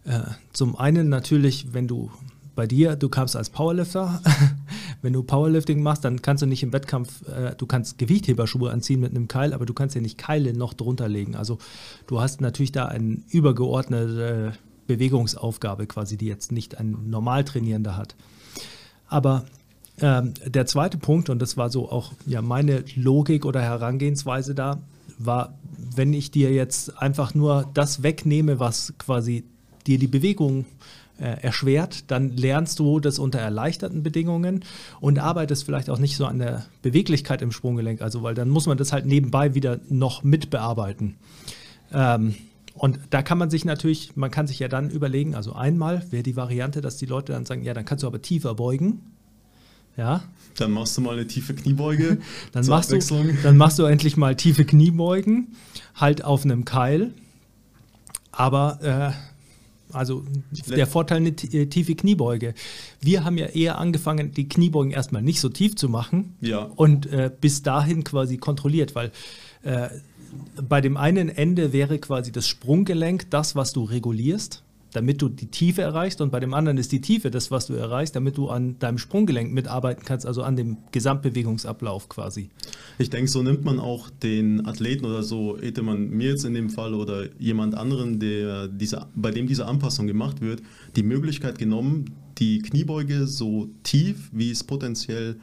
Äh, 0.05 0.21
zum 0.53 0.75
einen 0.75 1.09
natürlich, 1.09 1.73
wenn 1.73 1.87
du 1.87 2.11
bei 2.59 2.67
dir, 2.67 2.97
du 2.97 3.07
kamst 3.07 3.37
als 3.37 3.49
Powerlifter. 3.49 4.21
Wenn 5.01 5.13
du 5.13 5.23
Powerlifting 5.23 5.81
machst, 5.81 6.03
dann 6.03 6.21
kannst 6.21 6.43
du 6.43 6.45
nicht 6.45 6.61
im 6.61 6.73
Wettkampf, 6.73 7.25
äh, 7.29 7.55
du 7.55 7.65
kannst 7.65 7.97
Gewichtheberschuhe 7.97 8.69
anziehen 8.69 8.99
mit 8.99 9.11
einem 9.11 9.29
Keil, 9.29 9.53
aber 9.53 9.65
du 9.65 9.73
kannst 9.73 9.95
ja 9.95 10.01
nicht 10.01 10.17
Keile 10.17 10.51
noch 10.51 10.73
drunter 10.73 11.07
legen. 11.07 11.37
Also 11.37 11.57
du 12.07 12.19
hast 12.19 12.41
natürlich 12.41 12.73
da 12.73 12.87
eine 12.87 13.19
übergeordnete 13.29 14.55
Bewegungsaufgabe 14.87 15.87
quasi, 15.87 16.17
die 16.17 16.25
jetzt 16.25 16.51
nicht 16.51 16.77
ein 16.77 17.09
Normaltrainierender 17.09 17.95
hat. 17.95 18.17
Aber 19.07 19.45
ähm, 20.01 20.33
der 20.45 20.65
zweite 20.65 20.97
Punkt, 20.97 21.29
und 21.29 21.41
das 21.41 21.55
war 21.55 21.69
so 21.69 21.89
auch 21.89 22.11
ja, 22.25 22.41
meine 22.41 22.83
Logik 22.93 23.45
oder 23.45 23.61
Herangehensweise 23.61 24.53
da, 24.53 24.81
war, 25.17 25.57
wenn 25.95 26.11
ich 26.11 26.29
dir 26.29 26.51
jetzt 26.51 27.01
einfach 27.01 27.33
nur 27.33 27.69
das 27.73 28.03
wegnehme, 28.03 28.59
was 28.59 28.95
quasi 28.97 29.45
dir 29.87 29.97
die 29.97 30.07
Bewegung 30.07 30.65
äh, 31.19 31.41
erschwert, 31.41 32.09
dann 32.11 32.35
lernst 32.35 32.79
du 32.79 32.99
das 32.99 33.19
unter 33.19 33.39
erleichterten 33.39 34.03
Bedingungen 34.03 34.63
und 34.99 35.19
arbeitest 35.19 35.65
vielleicht 35.65 35.89
auch 35.89 35.99
nicht 35.99 36.15
so 36.15 36.25
an 36.25 36.39
der 36.39 36.65
Beweglichkeit 36.81 37.41
im 37.41 37.51
Sprunggelenk, 37.51 38.01
also 38.01 38.23
weil 38.23 38.35
dann 38.35 38.49
muss 38.49 38.65
man 38.65 38.77
das 38.77 38.93
halt 38.93 39.05
nebenbei 39.05 39.55
wieder 39.55 39.79
noch 39.89 40.23
mitbearbeiten. 40.23 41.15
Ähm, 41.93 42.35
und 42.73 42.99
da 43.09 43.21
kann 43.21 43.37
man 43.37 43.49
sich 43.49 43.65
natürlich, 43.65 44.15
man 44.15 44.31
kann 44.31 44.47
sich 44.47 44.59
ja 44.59 44.69
dann 44.69 44.89
überlegen, 44.89 45.35
also 45.35 45.53
einmal 45.53 46.05
wäre 46.11 46.23
die 46.23 46.37
Variante, 46.37 46.79
dass 46.79 46.95
die 46.95 47.05
Leute 47.05 47.33
dann 47.33 47.45
sagen, 47.45 47.63
ja, 47.63 47.73
dann 47.73 47.83
kannst 47.83 48.03
du 48.03 48.07
aber 48.07 48.21
tiefer 48.21 48.55
beugen. 48.55 49.01
Ja. 49.97 50.23
Dann 50.55 50.71
machst 50.71 50.95
du 50.97 51.01
mal 51.01 51.13
eine 51.13 51.27
tiefe 51.27 51.53
Kniebeuge. 51.53 52.19
dann, 52.53 52.65
machst 52.67 52.91
du, 52.91 52.97
dann 53.43 53.57
machst 53.57 53.79
du 53.79 53.83
endlich 53.83 54.15
mal 54.15 54.35
tiefe 54.35 54.63
Kniebeugen, 54.63 55.55
halt 55.95 56.23
auf 56.23 56.45
einem 56.45 56.63
Keil. 56.63 57.13
Aber 58.31 58.79
äh, 58.81 59.28
also 59.91 60.23
der 60.67 60.87
Vorteil 60.87 61.17
eine 61.17 61.29
äh, 61.29 61.65
tiefe 61.65 61.95
Kniebeuge. 61.95 62.53
Wir 63.01 63.23
haben 63.23 63.37
ja 63.37 63.47
eher 63.47 63.77
angefangen, 63.77 64.31
die 64.31 64.47
Kniebeugen 64.47 64.91
erstmal 64.91 65.21
nicht 65.21 65.39
so 65.39 65.49
tief 65.49 65.75
zu 65.75 65.89
machen 65.89 66.35
ja. 66.41 66.59
und 66.63 67.07
äh, 67.07 67.31
bis 67.39 67.63
dahin 67.63 68.03
quasi 68.03 68.37
kontrolliert, 68.37 68.95
weil 68.95 69.11
äh, 69.63 69.89
bei 70.61 70.81
dem 70.81 70.97
einen 70.97 71.29
Ende 71.29 71.73
wäre 71.73 71.97
quasi 71.99 72.31
das 72.31 72.47
Sprunggelenk 72.47 73.29
das, 73.31 73.55
was 73.55 73.73
du 73.73 73.83
regulierst 73.83 74.63
damit 74.91 75.21
du 75.21 75.29
die 75.29 75.47
Tiefe 75.47 75.81
erreichst 75.81 76.21
und 76.21 76.31
bei 76.31 76.39
dem 76.39 76.53
anderen 76.53 76.77
ist 76.77 76.91
die 76.91 77.01
Tiefe 77.01 77.29
das, 77.29 77.51
was 77.51 77.67
du 77.67 77.73
erreichst, 77.73 78.15
damit 78.15 78.37
du 78.37 78.49
an 78.49 78.77
deinem 78.79 78.97
Sprunggelenk 78.97 79.53
mitarbeiten 79.53 80.03
kannst, 80.05 80.25
also 80.25 80.43
an 80.43 80.55
dem 80.55 80.77
Gesamtbewegungsablauf 80.91 82.09
quasi. 82.09 82.49
Ich 82.97 83.09
denke, 83.09 83.29
so 83.29 83.43
nimmt 83.43 83.63
man 83.63 83.79
auch 83.79 84.09
den 84.09 84.65
Athleten 84.65 85.05
oder 85.05 85.23
so, 85.23 85.57
hätte 85.59 85.83
man 85.83 86.09
mir 86.09 86.29
jetzt 86.29 86.45
in 86.45 86.53
dem 86.53 86.69
Fall 86.69 86.93
oder 86.93 87.27
jemand 87.39 87.75
anderen, 87.75 88.19
der 88.19 88.67
diese, 88.67 89.07
bei 89.15 89.31
dem 89.31 89.47
diese 89.47 89.65
Anpassung 89.65 90.07
gemacht 90.07 90.41
wird, 90.41 90.61
die 90.95 91.03
Möglichkeit 91.03 91.57
genommen, 91.57 92.05
die 92.37 92.59
Kniebeuge 92.59 93.27
so 93.27 93.69
tief, 93.83 94.29
wie 94.31 94.49
es 94.49 94.63
potenziell 94.63 95.37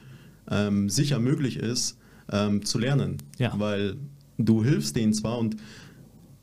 ähm, 0.51 0.89
sicher 0.89 1.19
möglich 1.19 1.57
ist, 1.57 1.99
ähm, 2.33 2.65
zu 2.65 2.79
lernen. 2.79 3.19
Ja. 3.39 3.53
Weil 3.59 3.97
du 4.39 4.65
hilfst 4.65 4.97
denen 4.97 5.13
zwar 5.13 5.39
und 5.39 5.57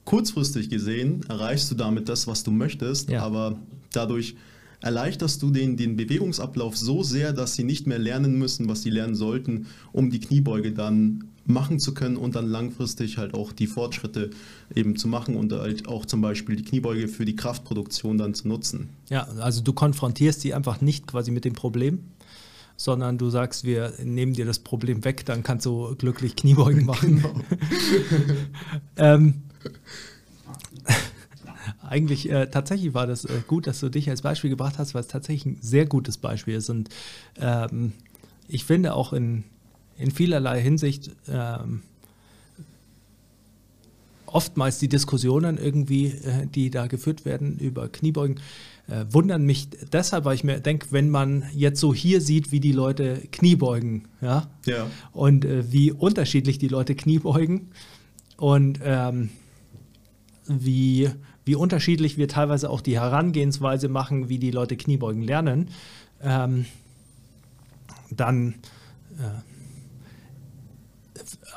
kurzfristig 0.05 0.69
gesehen 0.69 1.25
erreichst 1.29 1.71
du 1.71 1.75
damit 1.75 2.09
das, 2.09 2.27
was 2.27 2.43
du 2.43 2.51
möchtest, 2.51 3.09
ja. 3.09 3.23
aber 3.23 3.57
dadurch 3.91 4.35
erleichterst 4.81 5.41
du 5.41 5.49
den, 5.49 5.77
den 5.77 5.95
Bewegungsablauf 5.95 6.77
so 6.77 7.03
sehr, 7.03 7.31
dass 7.31 7.55
sie 7.55 7.63
nicht 7.63 7.87
mehr 7.87 7.99
lernen 7.99 8.37
müssen, 8.37 8.67
was 8.67 8.81
sie 8.81 8.89
lernen 8.89 9.15
sollten, 9.15 9.67
um 9.93 10.11
die 10.11 10.19
Kniebeuge 10.19 10.73
dann 10.73 11.23
machen 11.45 11.79
zu 11.79 11.93
können 11.93 12.17
und 12.17 12.35
dann 12.35 12.47
langfristig 12.47 13.17
halt 13.17 13.33
auch 13.33 13.51
die 13.51 13.67
Fortschritte 13.67 14.29
eben 14.75 14.95
zu 14.95 15.07
machen 15.07 15.35
und 15.35 15.51
halt 15.51 15.87
auch 15.87 16.05
zum 16.05 16.21
Beispiel 16.21 16.55
die 16.55 16.63
Kniebeuge 16.63 17.07
für 17.07 17.25
die 17.25 17.35
Kraftproduktion 17.35 18.17
dann 18.17 18.33
zu 18.33 18.47
nutzen. 18.47 18.89
Ja, 19.09 19.23
also 19.39 19.61
du 19.61 19.73
konfrontierst 19.73 20.41
sie 20.41 20.53
einfach 20.53 20.81
nicht 20.81 21.07
quasi 21.07 21.31
mit 21.31 21.45
dem 21.45 21.53
Problem, 21.53 21.99
sondern 22.77 23.17
du 23.17 23.29
sagst, 23.29 23.65
wir 23.65 23.93
nehmen 24.03 24.33
dir 24.33 24.45
das 24.45 24.59
Problem 24.59 25.03
weg, 25.05 25.25
dann 25.25 25.43
kannst 25.43 25.65
du 25.65 25.95
glücklich 25.95 26.35
Kniebeugen 26.35 26.85
machen. 26.85 27.17
Genau. 27.17 27.33
ähm, 28.97 29.43
eigentlich 31.87 32.29
äh, 32.29 32.47
tatsächlich 32.47 32.93
war 32.93 33.07
das 33.07 33.25
äh, 33.25 33.41
gut, 33.47 33.67
dass 33.67 33.79
du 33.79 33.89
dich 33.89 34.09
als 34.09 34.21
Beispiel 34.21 34.49
gebracht 34.49 34.77
hast, 34.77 34.93
weil 34.93 35.01
es 35.01 35.07
tatsächlich 35.07 35.45
ein 35.45 35.57
sehr 35.61 35.85
gutes 35.85 36.17
Beispiel 36.17 36.55
ist. 36.55 36.69
Und 36.69 36.89
ähm, 37.39 37.93
ich 38.47 38.65
finde 38.65 38.93
auch 38.93 39.13
in, 39.13 39.43
in 39.97 40.11
vielerlei 40.11 40.61
Hinsicht 40.61 41.11
ähm, 41.27 41.81
oftmals 44.25 44.79
die 44.79 44.89
Diskussionen 44.89 45.57
irgendwie, 45.57 46.07
äh, 46.07 46.47
die 46.47 46.69
da 46.69 46.87
geführt 46.87 47.25
werden 47.25 47.57
über 47.59 47.87
Kniebeugen, 47.87 48.39
äh, 48.87 49.05
wundern 49.09 49.45
mich 49.45 49.69
deshalb, 49.93 50.25
weil 50.25 50.35
ich 50.35 50.43
mir 50.43 50.59
denke, 50.59 50.87
wenn 50.91 51.09
man 51.09 51.45
jetzt 51.53 51.79
so 51.79 51.93
hier 51.93 52.19
sieht, 52.19 52.51
wie 52.51 52.59
die 52.59 52.71
Leute 52.71 53.21
Kniebeugen, 53.31 54.07
ja, 54.21 54.47
ja. 54.65 54.87
und 55.13 55.45
äh, 55.45 55.71
wie 55.71 55.91
unterschiedlich 55.91 56.57
die 56.57 56.67
Leute 56.67 56.95
Kniebeugen 56.95 57.69
und 58.37 58.79
ähm, 58.83 59.29
wie, 60.47 61.09
wie 61.45 61.55
unterschiedlich 61.55 62.17
wir 62.17 62.27
teilweise 62.27 62.69
auch 62.69 62.81
die 62.81 62.99
Herangehensweise 62.99 63.89
machen, 63.89 64.29
wie 64.29 64.39
die 64.39 64.51
Leute 64.51 64.77
Kniebeugen 64.77 65.23
lernen, 65.23 65.69
ähm, 66.21 66.65
dann, 68.09 68.55
äh, 69.17 69.41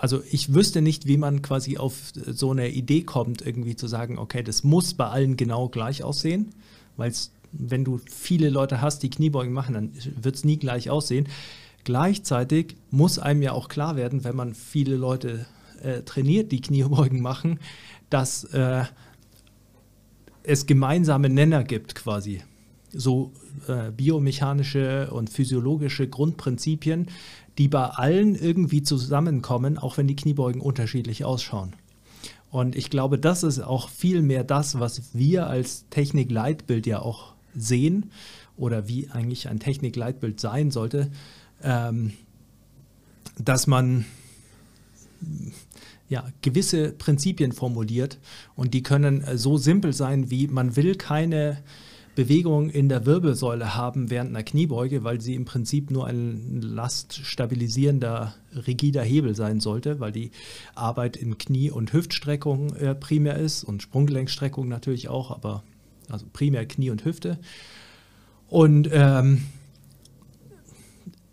also 0.00 0.22
ich 0.30 0.54
wüsste 0.54 0.82
nicht, 0.82 1.06
wie 1.06 1.16
man 1.16 1.42
quasi 1.42 1.78
auf 1.78 1.94
so 2.14 2.50
eine 2.50 2.70
Idee 2.70 3.02
kommt, 3.02 3.42
irgendwie 3.42 3.76
zu 3.76 3.86
sagen, 3.86 4.18
okay, 4.18 4.42
das 4.42 4.64
muss 4.64 4.94
bei 4.94 5.06
allen 5.06 5.36
genau 5.36 5.68
gleich 5.68 6.02
aussehen, 6.02 6.52
weil 6.96 7.12
wenn 7.52 7.84
du 7.84 8.00
viele 8.10 8.50
Leute 8.50 8.80
hast, 8.80 9.02
die 9.02 9.10
Kniebeugen 9.10 9.52
machen, 9.52 9.74
dann 9.74 9.92
wird 10.20 10.36
es 10.36 10.44
nie 10.44 10.58
gleich 10.58 10.90
aussehen. 10.90 11.28
Gleichzeitig 11.84 12.76
muss 12.90 13.18
einem 13.18 13.42
ja 13.42 13.52
auch 13.52 13.68
klar 13.68 13.96
werden, 13.96 14.24
wenn 14.24 14.36
man 14.36 14.54
viele 14.54 14.96
Leute 14.96 15.46
äh, 15.82 16.02
trainiert, 16.02 16.52
die 16.52 16.60
Kniebeugen 16.60 17.20
machen, 17.22 17.60
dass 18.10 18.44
äh, 18.44 18.84
es 20.42 20.66
gemeinsame 20.66 21.28
Nenner 21.28 21.64
gibt 21.64 21.94
quasi. 21.94 22.42
So 22.92 23.32
äh, 23.68 23.90
biomechanische 23.90 25.10
und 25.10 25.28
physiologische 25.28 26.08
Grundprinzipien, 26.08 27.08
die 27.58 27.68
bei 27.68 27.84
allen 27.84 28.34
irgendwie 28.34 28.82
zusammenkommen, 28.82 29.78
auch 29.78 29.96
wenn 29.96 30.06
die 30.06 30.16
Kniebeugen 30.16 30.60
unterschiedlich 30.60 31.24
ausschauen. 31.24 31.74
Und 32.50 32.76
ich 32.76 32.90
glaube, 32.90 33.18
das 33.18 33.42
ist 33.42 33.60
auch 33.60 33.88
viel 33.88 34.22
mehr 34.22 34.44
das, 34.44 34.78
was 34.78 35.14
wir 35.14 35.46
als 35.48 35.86
Technik-Leitbild 35.90 36.86
ja 36.86 37.00
auch 37.00 37.34
sehen 37.54 38.10
oder 38.56 38.88
wie 38.88 39.10
eigentlich 39.10 39.48
ein 39.48 39.58
Technik-Leitbild 39.58 40.40
sein 40.40 40.70
sollte, 40.70 41.10
ähm, 41.62 42.12
dass 43.38 43.66
man 43.66 44.04
ja, 46.08 46.24
gewisse 46.42 46.92
Prinzipien 46.92 47.52
formuliert 47.52 48.18
und 48.54 48.74
die 48.74 48.82
können 48.82 49.22
äh, 49.22 49.36
so 49.36 49.56
simpel 49.56 49.92
sein 49.92 50.30
wie 50.30 50.46
man 50.46 50.76
will 50.76 50.94
keine 50.94 51.58
Bewegung 52.16 52.70
in 52.70 52.88
der 52.88 53.04
Wirbelsäule 53.04 53.76
haben 53.76 54.10
während 54.10 54.30
einer 54.30 54.42
Kniebeuge, 54.42 55.04
weil 55.04 55.20
sie 55.20 55.34
im 55.34 55.44
Prinzip 55.44 55.90
nur 55.90 56.06
ein 56.06 56.62
laststabilisierender, 56.62 58.34
rigider 58.66 59.02
Hebel 59.02 59.36
sein 59.36 59.60
sollte, 59.60 60.00
weil 60.00 60.12
die 60.12 60.30
Arbeit 60.74 61.18
in 61.18 61.36
Knie- 61.36 61.70
und 61.70 61.92
Hüftstreckung 61.92 62.74
äh, 62.76 62.94
primär 62.94 63.36
ist 63.36 63.64
und 63.64 63.82
Sprunggelenkstreckung 63.82 64.66
natürlich 64.66 65.08
auch, 65.08 65.30
aber 65.30 65.62
also 66.08 66.24
primär 66.32 66.66
Knie 66.66 66.90
und 66.90 67.04
Hüfte. 67.04 67.38
Und 68.48 68.88
ähm, 68.90 69.42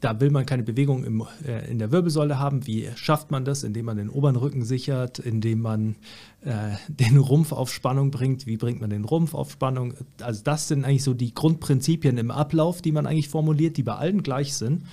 da 0.03 0.19
will 0.19 0.31
man 0.31 0.45
keine 0.45 0.63
Bewegung 0.63 1.05
im, 1.05 1.23
äh, 1.47 1.71
in 1.71 1.79
der 1.79 1.91
Wirbelsäule 1.93 2.37
haben. 2.37 2.67
Wie 2.67 2.89
schafft 2.95 3.31
man 3.31 3.45
das? 3.45 3.63
Indem 3.63 3.85
man 3.85 3.95
den 3.95 4.09
oberen 4.09 4.35
Rücken 4.35 4.65
sichert, 4.65 5.17
indem 5.17 5.61
man 5.61 5.95
äh, 6.41 6.71
den 6.89 7.17
Rumpf 7.17 7.53
auf 7.53 7.73
Spannung 7.73 8.11
bringt. 8.11 8.45
Wie 8.45 8.57
bringt 8.57 8.81
man 8.81 8.89
den 8.89 9.05
Rumpf 9.05 9.33
auf 9.33 9.51
Spannung? 9.51 9.93
Also 10.21 10.41
das 10.43 10.67
sind 10.67 10.83
eigentlich 10.83 11.03
so 11.03 11.13
die 11.13 11.33
Grundprinzipien 11.33 12.17
im 12.17 12.31
Ablauf, 12.31 12.81
die 12.81 12.91
man 12.91 13.07
eigentlich 13.07 13.29
formuliert, 13.29 13.77
die 13.77 13.83
bei 13.83 13.95
allen 13.95 14.23
gleich 14.23 14.55
sind. 14.55 14.83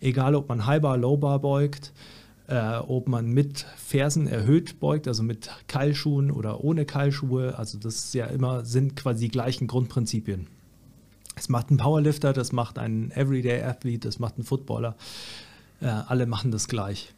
Egal, 0.00 0.34
ob 0.34 0.50
man 0.50 0.66
Highbar, 0.66 0.98
Lowbar 0.98 1.38
beugt, 1.38 1.94
äh, 2.46 2.76
ob 2.76 3.08
man 3.08 3.30
mit 3.30 3.64
Fersen 3.76 4.26
erhöht 4.26 4.80
beugt, 4.80 5.08
also 5.08 5.22
mit 5.22 5.48
Keilschuhen 5.68 6.30
oder 6.30 6.62
ohne 6.62 6.84
Keilschuhe. 6.84 7.58
Also 7.58 7.78
das 7.78 7.96
ist 7.96 8.14
ja 8.14 8.26
immer, 8.26 8.66
sind 8.66 8.96
quasi 8.96 9.24
die 9.26 9.30
gleichen 9.30 9.66
Grundprinzipien. 9.66 10.46
Das 11.38 11.48
macht 11.48 11.70
ein 11.70 11.76
Powerlifter, 11.76 12.32
das 12.32 12.50
macht 12.50 12.80
ein 12.80 13.12
Everyday 13.12 13.62
Athlete, 13.62 14.08
das 14.08 14.18
macht 14.18 14.38
ein 14.38 14.42
Footballer. 14.42 14.96
Äh, 15.80 15.86
alle 15.86 16.26
machen 16.26 16.50
das 16.50 16.66
gleich. 16.66 17.14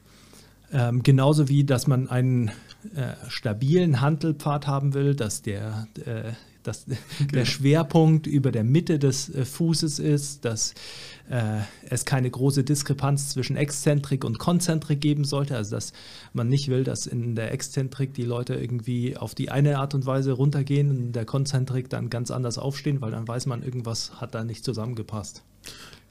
Ähm, 0.71 1.03
genauso 1.03 1.49
wie, 1.49 1.65
dass 1.65 1.87
man 1.87 2.07
einen 2.07 2.49
äh, 2.95 3.15
stabilen 3.29 4.03
Handelpfad 4.03 4.67
haben 4.67 4.93
will, 4.93 5.15
dass 5.15 5.41
der, 5.41 5.89
äh, 6.05 6.33
dass 6.63 6.87
der 7.33 7.45
Schwerpunkt 7.45 8.27
über 8.27 8.53
der 8.53 8.65
Mitte 8.65 8.99
des 8.99 9.35
äh, 9.35 9.45
Fußes 9.45 9.99
ist, 9.99 10.45
dass 10.45 10.75
äh, 11.29 11.61
es 11.89 12.05
keine 12.05 12.31
große 12.31 12.65
Diskrepanz 12.65 13.31
zwischen 13.31 13.57
Exzentrik 13.57 14.25
und 14.25 14.39
Konzentrik 14.39 15.01
geben 15.01 15.25
sollte, 15.25 15.57
also 15.57 15.77
dass 15.77 15.93
man 16.33 16.49
nicht 16.49 16.69
will, 16.69 16.85
dass 16.85 17.07
in 17.07 17.35
der 17.35 17.53
Exzentrik 17.53 18.15
die 18.15 18.25
Leute 18.25 18.55
irgendwie 18.55 19.17
auf 19.17 19.35
die 19.35 19.51
eine 19.51 19.79
Art 19.79 19.95
und 19.95 20.07
Weise 20.07 20.33
runtergehen 20.33 20.91
und 20.91 20.97
in 20.99 21.13
der 21.13 21.25
Konzentrik 21.25 21.89
dann 21.89 22.11
ganz 22.11 22.31
anders 22.31 22.59
aufstehen, 22.59 23.01
weil 23.01 23.13
dann 23.13 23.27
weiß 23.27 23.47
man, 23.47 23.63
irgendwas 23.63 24.21
hat 24.21 24.35
da 24.35 24.45
nicht 24.45 24.65
zusammengepasst. 24.65 25.43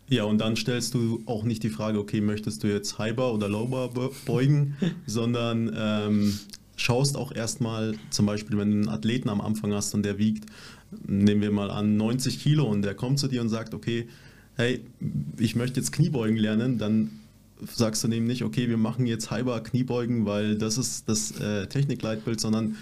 Ja, 0.10 0.24
und 0.24 0.40
dann 0.40 0.56
stellst 0.56 0.96
du 0.96 1.22
auch 1.28 1.44
nicht 1.44 1.62
die 1.62 1.70
Frage, 1.70 2.00
okay, 2.00 2.20
möchtest 2.20 2.64
du 2.64 2.68
jetzt 2.68 2.98
Bar 2.98 3.34
oder 3.34 3.48
Low 3.48 3.68
Bar 3.68 3.92
beugen, 4.26 4.76
sondern 5.06 5.72
ähm, 5.76 6.40
schaust 6.82 7.18
auch 7.18 7.32
erstmal, 7.32 7.96
zum 8.10 8.26
Beispiel, 8.26 8.58
wenn 8.58 8.72
du 8.72 8.78
einen 8.78 8.90
Athleten 8.90 9.30
am 9.30 9.42
Anfang 9.42 9.74
hast 9.74 9.94
und 9.94 10.04
der 10.04 10.18
wiegt, 10.18 10.46
nehmen 11.06 11.42
wir 11.42 11.52
mal 11.52 11.70
an, 11.72 11.98
90 11.98 12.40
Kilo 12.40 12.66
und 12.66 12.82
der 12.82 12.96
kommt 12.96 13.20
zu 13.20 13.28
dir 13.28 13.42
und 13.42 13.50
sagt, 13.50 13.74
okay, 13.74 14.08
hey, 14.56 14.84
ich 15.38 15.56
möchte 15.56 15.80
jetzt 15.80 15.92
Kniebeugen 15.92 16.38
lernen, 16.38 16.78
dann 16.78 17.12
sagst 17.76 18.04
du 18.04 18.08
dem 18.08 18.26
nicht, 18.26 18.44
okay, 18.44 18.70
wir 18.70 18.78
machen 18.78 19.06
jetzt 19.06 19.32
halber 19.32 19.62
Kniebeugen, 19.62 20.26
weil 20.26 20.58
das 20.58 20.78
ist 20.78 21.10
das 21.10 21.32
äh, 21.40 21.68
Technikleitbild, 21.68 22.40
sondern 22.40 22.76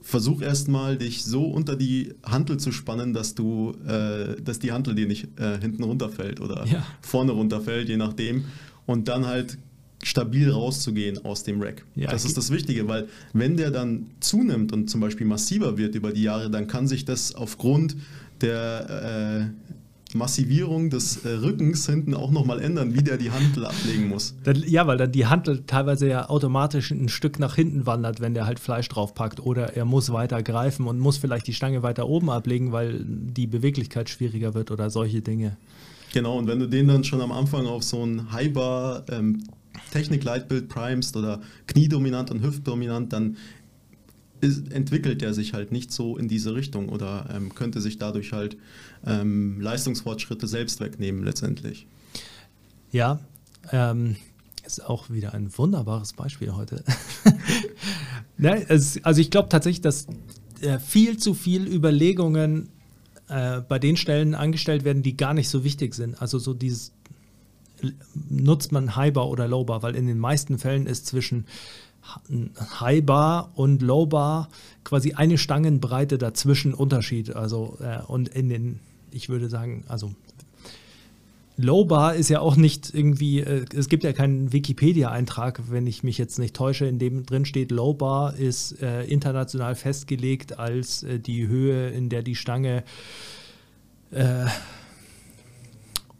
versuch 0.00 0.42
erstmal 0.42 0.98
dich 0.98 1.24
so 1.24 1.44
unter 1.44 1.76
die 1.76 2.14
Hantel 2.24 2.58
zu 2.58 2.72
spannen, 2.72 3.14
dass 3.14 3.34
du, 3.34 3.74
äh, 3.86 4.40
dass 4.42 4.58
die 4.58 4.72
Hantel 4.72 4.94
dir 4.94 5.06
nicht 5.06 5.28
äh, 5.40 5.58
hinten 5.60 5.82
runterfällt 5.82 6.40
oder 6.40 6.66
ja. 6.66 6.86
vorne 7.00 7.32
runterfällt, 7.32 7.88
je 7.88 7.96
nachdem. 7.96 8.44
Und 8.86 9.08
dann 9.08 9.26
halt 9.26 9.58
stabil 10.04 10.50
rauszugehen 10.50 11.24
aus 11.24 11.42
dem 11.42 11.60
Rack. 11.60 11.84
Ja, 11.96 12.10
das 12.10 12.24
ist 12.24 12.36
das 12.36 12.50
Wichtige, 12.50 12.86
weil 12.88 13.08
wenn 13.32 13.56
der 13.56 13.70
dann 13.70 14.06
zunimmt 14.20 14.72
und 14.72 14.88
zum 14.88 15.00
Beispiel 15.00 15.26
massiver 15.26 15.76
wird 15.78 15.94
über 15.94 16.12
die 16.12 16.22
Jahre, 16.22 16.50
dann 16.50 16.66
kann 16.66 16.86
sich 16.86 17.04
das 17.04 17.34
aufgrund 17.34 17.96
der 18.40 19.50
äh, 19.50 20.14
Massivierung 20.14 20.90
des 20.90 21.24
äh, 21.24 21.28
Rückens 21.28 21.86
hinten 21.86 22.14
auch 22.14 22.30
nochmal 22.30 22.60
ändern, 22.60 22.94
wie 22.94 23.02
der 23.02 23.16
die 23.16 23.30
Handel 23.30 23.66
ablegen 23.66 24.08
muss. 24.08 24.34
Ja, 24.66 24.86
weil 24.86 24.96
dann 24.96 25.10
die 25.10 25.26
Handel 25.26 25.64
teilweise 25.66 26.08
ja 26.08 26.28
automatisch 26.28 26.92
ein 26.92 27.08
Stück 27.08 27.38
nach 27.38 27.56
hinten 27.56 27.84
wandert, 27.86 28.20
wenn 28.20 28.32
der 28.32 28.46
halt 28.46 28.60
Fleisch 28.60 28.88
draufpackt. 28.88 29.40
Oder 29.40 29.76
er 29.76 29.84
muss 29.84 30.12
weiter 30.12 30.42
greifen 30.42 30.86
und 30.86 31.00
muss 31.00 31.16
vielleicht 31.16 31.46
die 31.48 31.54
Stange 31.54 31.82
weiter 31.82 32.08
oben 32.08 32.30
ablegen, 32.30 32.70
weil 32.70 33.04
die 33.04 33.46
Beweglichkeit 33.46 34.08
schwieriger 34.08 34.54
wird 34.54 34.70
oder 34.70 34.88
solche 34.88 35.20
Dinge. 35.20 35.56
Genau, 36.12 36.38
und 36.38 36.46
wenn 36.46 36.60
du 36.60 36.68
den 36.68 36.86
dann 36.86 37.02
schon 37.02 37.20
am 37.20 37.32
Anfang 37.32 37.66
auf 37.66 37.82
so 37.82 38.04
ein 38.04 38.30
Highbar 38.30 39.04
ähm, 39.10 39.42
Technik-Leitbild 39.92 40.68
primest 40.68 41.16
oder 41.16 41.40
kniedominant 41.66 42.30
und 42.30 42.42
hüftdominant, 42.42 43.12
dann 43.12 43.36
ist, 44.40 44.72
entwickelt 44.72 45.22
er 45.22 45.34
sich 45.34 45.54
halt 45.54 45.72
nicht 45.72 45.92
so 45.92 46.16
in 46.16 46.28
diese 46.28 46.54
Richtung 46.54 46.88
oder 46.88 47.28
ähm, 47.34 47.54
könnte 47.54 47.80
sich 47.80 47.98
dadurch 47.98 48.32
halt 48.32 48.56
ähm, 49.06 49.60
Leistungsfortschritte 49.60 50.46
selbst 50.46 50.80
wegnehmen 50.80 51.24
letztendlich. 51.24 51.86
Ja, 52.90 53.20
ähm, 53.72 54.16
ist 54.66 54.84
auch 54.84 55.10
wieder 55.10 55.34
ein 55.34 55.56
wunderbares 55.56 56.12
Beispiel 56.12 56.54
heute. 56.54 56.84
ne, 58.38 58.64
es, 58.68 59.02
also 59.04 59.20
ich 59.20 59.30
glaube 59.30 59.48
tatsächlich, 59.48 59.82
dass 59.82 60.06
äh, 60.60 60.78
viel 60.78 61.18
zu 61.18 61.34
viel 61.34 61.66
Überlegungen 61.66 62.68
äh, 63.28 63.60
bei 63.60 63.78
den 63.78 63.96
Stellen 63.96 64.34
angestellt 64.34 64.84
werden, 64.84 65.02
die 65.02 65.16
gar 65.16 65.34
nicht 65.34 65.48
so 65.48 65.64
wichtig 65.64 65.94
sind. 65.94 66.20
Also 66.20 66.38
so 66.38 66.54
dieses 66.54 66.92
nutzt 68.30 68.72
man 68.72 68.96
Highbar 68.96 69.28
oder 69.28 69.48
Lowbar, 69.48 69.82
weil 69.82 69.94
in 69.94 70.06
den 70.06 70.18
meisten 70.18 70.58
Fällen 70.58 70.86
ist 70.86 71.06
zwischen 71.06 71.46
Highbar 72.80 73.50
und 73.54 73.82
Lowbar 73.82 74.48
quasi 74.84 75.14
eine 75.14 75.38
Stangenbreite 75.38 76.18
dazwischen 76.18 76.74
Unterschied. 76.74 77.34
Also 77.34 77.78
äh, 77.80 78.02
und 78.06 78.28
in 78.28 78.48
den, 78.48 78.80
ich 79.10 79.28
würde 79.28 79.48
sagen, 79.48 79.84
also 79.88 80.12
Lowbar 81.56 82.16
ist 82.16 82.30
ja 82.30 82.40
auch 82.40 82.56
nicht 82.56 82.92
irgendwie, 82.92 83.40
äh, 83.40 83.64
es 83.74 83.88
gibt 83.88 84.02
ja 84.04 84.12
keinen 84.12 84.52
Wikipedia-Eintrag, 84.52 85.70
wenn 85.70 85.86
ich 85.86 86.02
mich 86.02 86.18
jetzt 86.18 86.38
nicht 86.38 86.54
täusche, 86.54 86.86
in 86.86 86.98
dem 86.98 87.24
drin 87.24 87.44
steht, 87.44 87.70
Lowbar 87.70 88.34
ist 88.34 88.82
äh, 88.82 89.04
international 89.04 89.76
festgelegt 89.76 90.58
als 90.58 91.04
äh, 91.04 91.20
die 91.20 91.46
Höhe, 91.46 91.90
in 91.90 92.08
der 92.08 92.22
die 92.22 92.34
Stange 92.34 92.82
äh, 94.10 94.46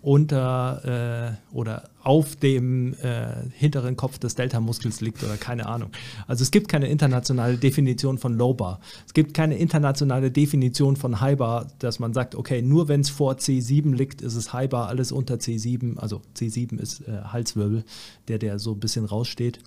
unter 0.04 1.38
äh, 1.50 1.56
oder 1.56 1.88
auf 2.02 2.37
dem 2.37 2.92
äh, 3.02 3.28
hinteren 3.52 3.96
Kopf 3.96 4.18
des 4.18 4.34
Delta-Muskels 4.34 5.00
liegt 5.00 5.25
oder 5.25 5.38
keine 5.38 5.64
Ahnung. 5.66 5.90
Also 6.26 6.42
es 6.42 6.50
gibt 6.50 6.68
keine 6.68 6.88
internationale 6.88 7.56
Definition 7.56 8.18
von 8.18 8.37
Low-Bar. 8.37 8.80
Es 9.06 9.14
gibt 9.14 9.32
keine 9.32 9.56
internationale 9.56 10.30
Definition 10.30 10.96
von 10.96 11.23
High-Bar, 11.23 11.68
dass 11.78 12.00
man 12.00 12.12
sagt, 12.12 12.34
okay, 12.34 12.61
nur 12.61 12.88
wenn 12.88 13.00
es 13.00 13.08
vor 13.08 13.37
C7 13.37 13.94
liegt, 13.94 14.20
ist 14.20 14.34
es 14.34 14.52
High-Bar, 14.52 14.88
alles 14.88 15.11
unter 15.11 15.37
C7, 15.37 15.96
also 15.96 16.20
C7 16.37 16.78
ist 16.78 17.00
äh, 17.09 17.22
Halswirbel, 17.24 17.85
der, 18.28 18.38
der 18.38 18.59
so 18.59 18.72
ein 18.72 18.81
bisschen 18.81 19.07
raussteht, 19.07 19.61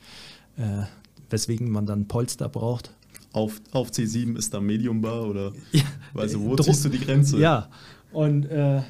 äh, 0.58 0.84
weswegen 1.32 1.72
man 1.72 1.88
dann 1.88 2.08
Polster 2.08 2.48
braucht. 2.48 2.94
Auf, 3.34 3.60
auf 3.72 3.90
C7 3.90 4.38
ist 4.38 4.54
da 4.54 4.60
Medium 4.60 5.02
Bar 5.02 5.28
oder 5.28 5.52
ja, 5.72 5.82
also 6.14 6.40
wo 6.42 6.56
ziehst 6.56 6.86
du 6.86 6.90
die 6.90 7.00
Grenze? 7.00 7.40
Ja, 7.40 7.70
und 8.12 8.46
äh, 8.46 8.84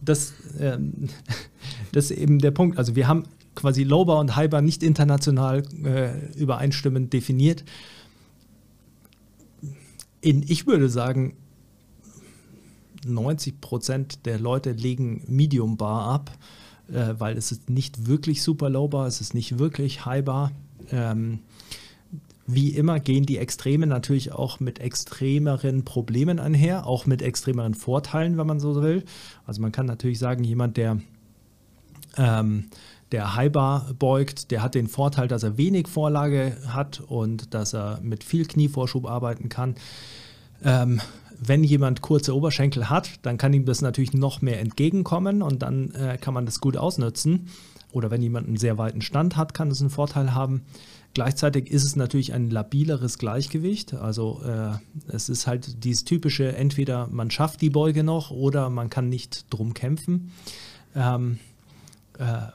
das, 0.00 0.32
ähm, 0.60 1.08
das 1.92 2.10
ist 2.10 2.18
eben 2.18 2.38
der 2.38 2.50
Punkt. 2.50 2.78
Also 2.78 2.96
wir 2.96 3.08
haben 3.08 3.24
quasi 3.54 3.82
Lowbar 3.82 4.20
und 4.20 4.36
Highbar 4.36 4.62
nicht 4.62 4.82
international 4.82 5.62
äh, 5.84 6.38
übereinstimmend 6.38 7.12
definiert. 7.12 7.64
In, 10.20 10.44
ich 10.46 10.66
würde 10.66 10.88
sagen, 10.88 11.36
90 13.06 13.60
Prozent 13.60 14.26
der 14.26 14.38
Leute 14.38 14.72
legen 14.72 15.22
Medium 15.26 15.76
Bar 15.76 16.08
ab, 16.08 16.38
äh, 16.88 17.14
weil 17.18 17.36
es 17.36 17.52
ist 17.52 17.70
nicht 17.70 18.06
wirklich 18.06 18.42
super 18.42 18.70
Lowbar, 18.70 19.06
es 19.06 19.20
ist 19.20 19.34
nicht 19.34 19.58
wirklich 19.58 20.04
Highbar. 20.04 20.52
Ähm, 20.90 21.40
wie 22.50 22.70
immer 22.70 22.98
gehen 22.98 23.26
die 23.26 23.36
Extreme 23.36 23.86
natürlich 23.86 24.32
auch 24.32 24.58
mit 24.58 24.78
extremeren 24.78 25.84
Problemen 25.84 26.40
einher, 26.40 26.86
auch 26.86 27.04
mit 27.04 27.20
extremeren 27.20 27.74
Vorteilen, 27.74 28.38
wenn 28.38 28.46
man 28.46 28.58
so 28.58 28.82
will. 28.82 29.04
Also 29.46 29.60
man 29.60 29.70
kann 29.70 29.84
natürlich 29.84 30.18
sagen, 30.18 30.44
jemand, 30.44 30.78
der, 30.78 30.98
ähm, 32.16 32.70
der 33.12 33.36
Highbar 33.36 33.92
beugt, 33.98 34.50
der 34.50 34.62
hat 34.62 34.74
den 34.74 34.88
Vorteil, 34.88 35.28
dass 35.28 35.42
er 35.42 35.58
wenig 35.58 35.88
Vorlage 35.88 36.56
hat 36.68 37.00
und 37.00 37.52
dass 37.52 37.74
er 37.74 38.00
mit 38.02 38.24
viel 38.24 38.46
Knievorschub 38.46 39.06
arbeiten 39.06 39.50
kann. 39.50 39.74
Ähm, 40.64 41.02
wenn 41.38 41.62
jemand 41.62 42.00
kurze 42.00 42.34
Oberschenkel 42.34 42.88
hat, 42.88 43.10
dann 43.22 43.36
kann 43.36 43.52
ihm 43.52 43.66
das 43.66 43.82
natürlich 43.82 44.14
noch 44.14 44.40
mehr 44.40 44.58
entgegenkommen 44.58 45.42
und 45.42 45.60
dann 45.60 45.90
äh, 45.90 46.16
kann 46.18 46.32
man 46.32 46.46
das 46.46 46.60
gut 46.60 46.78
ausnutzen. 46.78 47.50
Oder 47.92 48.10
wenn 48.10 48.22
jemand 48.22 48.48
einen 48.48 48.56
sehr 48.56 48.78
weiten 48.78 49.02
Stand 49.02 49.36
hat, 49.36 49.52
kann 49.52 49.70
es 49.70 49.80
einen 49.80 49.90
Vorteil 49.90 50.34
haben. 50.34 50.62
Gleichzeitig 51.14 51.70
ist 51.70 51.84
es 51.84 51.96
natürlich 51.96 52.32
ein 52.32 52.50
labileres 52.50 53.18
Gleichgewicht. 53.18 53.94
Also 53.94 54.42
äh, 54.44 54.78
es 55.08 55.28
ist 55.28 55.46
halt 55.46 55.84
dieses 55.84 56.04
typische, 56.04 56.54
entweder 56.54 57.08
man 57.08 57.30
schafft 57.30 57.60
die 57.60 57.70
Beuge 57.70 58.04
noch 58.04 58.30
oder 58.30 58.70
man 58.70 58.90
kann 58.90 59.08
nicht 59.08 59.46
drum 59.50 59.74
kämpfen. 59.74 60.32
Ähm, 60.94 61.38
äh, 62.18 62.48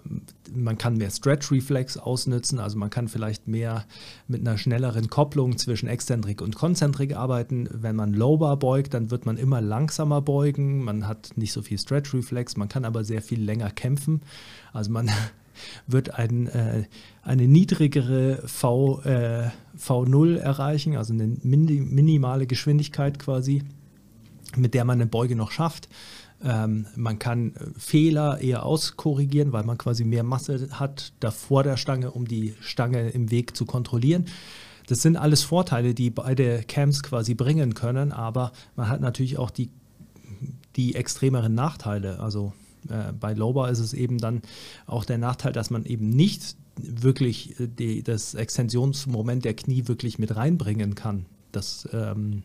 man 0.53 0.77
kann 0.77 0.97
mehr 0.97 1.09
Stretch-Reflex 1.09 1.97
ausnutzen, 1.97 2.59
also 2.59 2.77
man 2.77 2.89
kann 2.89 3.07
vielleicht 3.07 3.47
mehr 3.47 3.85
mit 4.27 4.41
einer 4.41 4.57
schnelleren 4.57 5.09
Kopplung 5.09 5.57
zwischen 5.57 5.87
Exzentrik 5.87 6.41
und 6.41 6.55
Konzentrik 6.55 7.15
arbeiten. 7.15 7.67
Wenn 7.71 7.95
man 7.95 8.13
Lowbar 8.13 8.57
beugt, 8.57 8.93
dann 8.93 9.09
wird 9.09 9.25
man 9.25 9.37
immer 9.37 9.61
langsamer 9.61 10.21
beugen, 10.21 10.83
man 10.83 11.07
hat 11.07 11.31
nicht 11.37 11.53
so 11.53 11.61
viel 11.61 11.79
Stretch-Reflex, 11.79 12.57
man 12.57 12.69
kann 12.69 12.85
aber 12.85 13.03
sehr 13.03 13.21
viel 13.21 13.41
länger 13.41 13.71
kämpfen. 13.71 14.21
Also 14.73 14.91
man 14.91 15.09
wird 15.87 16.13
ein, 16.13 16.47
äh, 16.47 16.83
eine 17.21 17.47
niedrigere 17.47 18.43
v, 18.45 19.01
äh, 19.03 19.49
V0 19.77 20.37
erreichen, 20.37 20.97
also 20.97 21.13
eine 21.13 21.27
minimale 21.43 22.47
Geschwindigkeit 22.47 23.19
quasi, 23.19 23.63
mit 24.55 24.73
der 24.73 24.85
man 24.85 25.01
eine 25.01 25.07
Beuge 25.07 25.35
noch 25.35 25.51
schafft. 25.51 25.89
Ähm, 26.43 26.87
man 26.95 27.19
kann 27.19 27.55
äh, 27.55 27.59
Fehler 27.77 28.41
eher 28.41 28.65
auskorrigieren, 28.65 29.53
weil 29.53 29.63
man 29.63 29.77
quasi 29.77 30.03
mehr 30.03 30.23
Masse 30.23 30.67
hat 30.71 31.13
davor 31.19 31.63
der 31.63 31.77
Stange, 31.77 32.11
um 32.11 32.27
die 32.27 32.55
Stange 32.59 33.09
im 33.09 33.31
Weg 33.31 33.55
zu 33.55 33.65
kontrollieren. 33.65 34.25
Das 34.87 35.01
sind 35.01 35.15
alles 35.15 35.43
Vorteile, 35.43 35.93
die 35.93 36.09
beide 36.09 36.63
Camps 36.63 37.03
quasi 37.03 37.35
bringen 37.35 37.73
können, 37.73 38.11
aber 38.11 38.51
man 38.75 38.89
hat 38.89 38.99
natürlich 38.99 39.37
auch 39.37 39.49
die, 39.49 39.69
die 40.75 40.95
extremeren 40.95 41.55
Nachteile. 41.55 42.19
Also 42.19 42.51
bei 43.19 43.33
Lowbar 43.33 43.69
ist 43.69 43.79
es 43.79 43.93
eben 43.93 44.17
dann 44.17 44.41
auch 44.85 45.05
der 45.05 45.17
Nachteil, 45.17 45.53
dass 45.53 45.69
man 45.69 45.85
eben 45.85 46.09
nicht 46.09 46.55
wirklich 46.75 47.59
äh, 47.59 47.67
die, 47.67 48.03
das 48.03 48.33
Extensionsmoment 48.33 49.45
der 49.45 49.53
Knie 49.53 49.87
wirklich 49.87 50.19
mit 50.19 50.35
reinbringen 50.35 50.95
kann. 50.95 51.25
Das 51.51 51.87
ähm, 51.93 52.43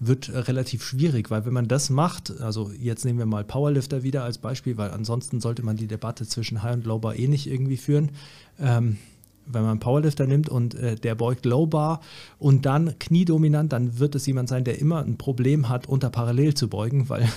wird 0.00 0.30
relativ 0.30 0.82
schwierig, 0.82 1.30
weil 1.30 1.44
wenn 1.44 1.52
man 1.52 1.68
das 1.68 1.90
macht, 1.90 2.40
also 2.40 2.72
jetzt 2.78 3.04
nehmen 3.04 3.18
wir 3.18 3.26
mal 3.26 3.44
Powerlifter 3.44 4.02
wieder 4.02 4.24
als 4.24 4.38
Beispiel, 4.38 4.76
weil 4.76 4.90
ansonsten 4.90 5.40
sollte 5.40 5.62
man 5.62 5.76
die 5.76 5.86
Debatte 5.86 6.26
zwischen 6.26 6.62
High 6.62 6.74
und 6.74 6.86
Lowbar 6.86 7.16
eh 7.16 7.28
nicht 7.28 7.46
irgendwie 7.46 7.76
führen. 7.76 8.10
Ähm, 8.58 8.98
wenn 9.46 9.62
man 9.62 9.80
Powerlifter 9.80 10.26
nimmt 10.26 10.48
und 10.48 10.74
äh, 10.74 10.96
der 10.96 11.14
beugt 11.14 11.44
Low 11.44 11.66
Bar 11.66 12.00
und 12.38 12.64
dann 12.64 12.98
kniedominant, 12.98 13.72
dann 13.72 13.98
wird 13.98 14.14
es 14.14 14.26
jemand 14.26 14.48
sein, 14.48 14.64
der 14.64 14.78
immer 14.80 15.04
ein 15.04 15.18
Problem 15.18 15.68
hat, 15.68 15.88
unter 15.88 16.10
parallel 16.10 16.54
zu 16.54 16.68
beugen, 16.68 17.08
weil 17.08 17.28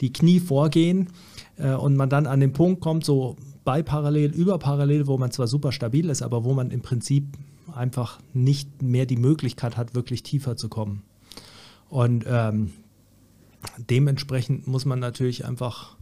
die 0.00 0.12
Knie 0.12 0.40
vorgehen 0.40 1.08
äh, 1.56 1.72
und 1.72 1.96
man 1.96 2.08
dann 2.08 2.26
an 2.26 2.40
den 2.40 2.52
Punkt 2.52 2.80
kommt, 2.80 3.04
so 3.04 3.36
bei 3.64 3.82
parallel, 3.82 4.30
über 4.32 4.58
parallel, 4.58 5.06
wo 5.06 5.18
man 5.18 5.30
zwar 5.30 5.46
super 5.46 5.72
stabil 5.72 6.08
ist, 6.08 6.22
aber 6.22 6.44
wo 6.44 6.54
man 6.54 6.70
im 6.70 6.80
Prinzip 6.80 7.36
einfach 7.74 8.18
nicht 8.32 8.82
mehr 8.82 9.06
die 9.06 9.16
Möglichkeit 9.16 9.76
hat, 9.76 9.94
wirklich 9.94 10.22
tiefer 10.22 10.56
zu 10.56 10.68
kommen. 10.68 11.02
Und 11.88 12.24
ähm, 12.26 12.72
dementsprechend 13.90 14.66
muss 14.66 14.84
man 14.84 14.98
natürlich 14.98 15.44
einfach 15.44 15.96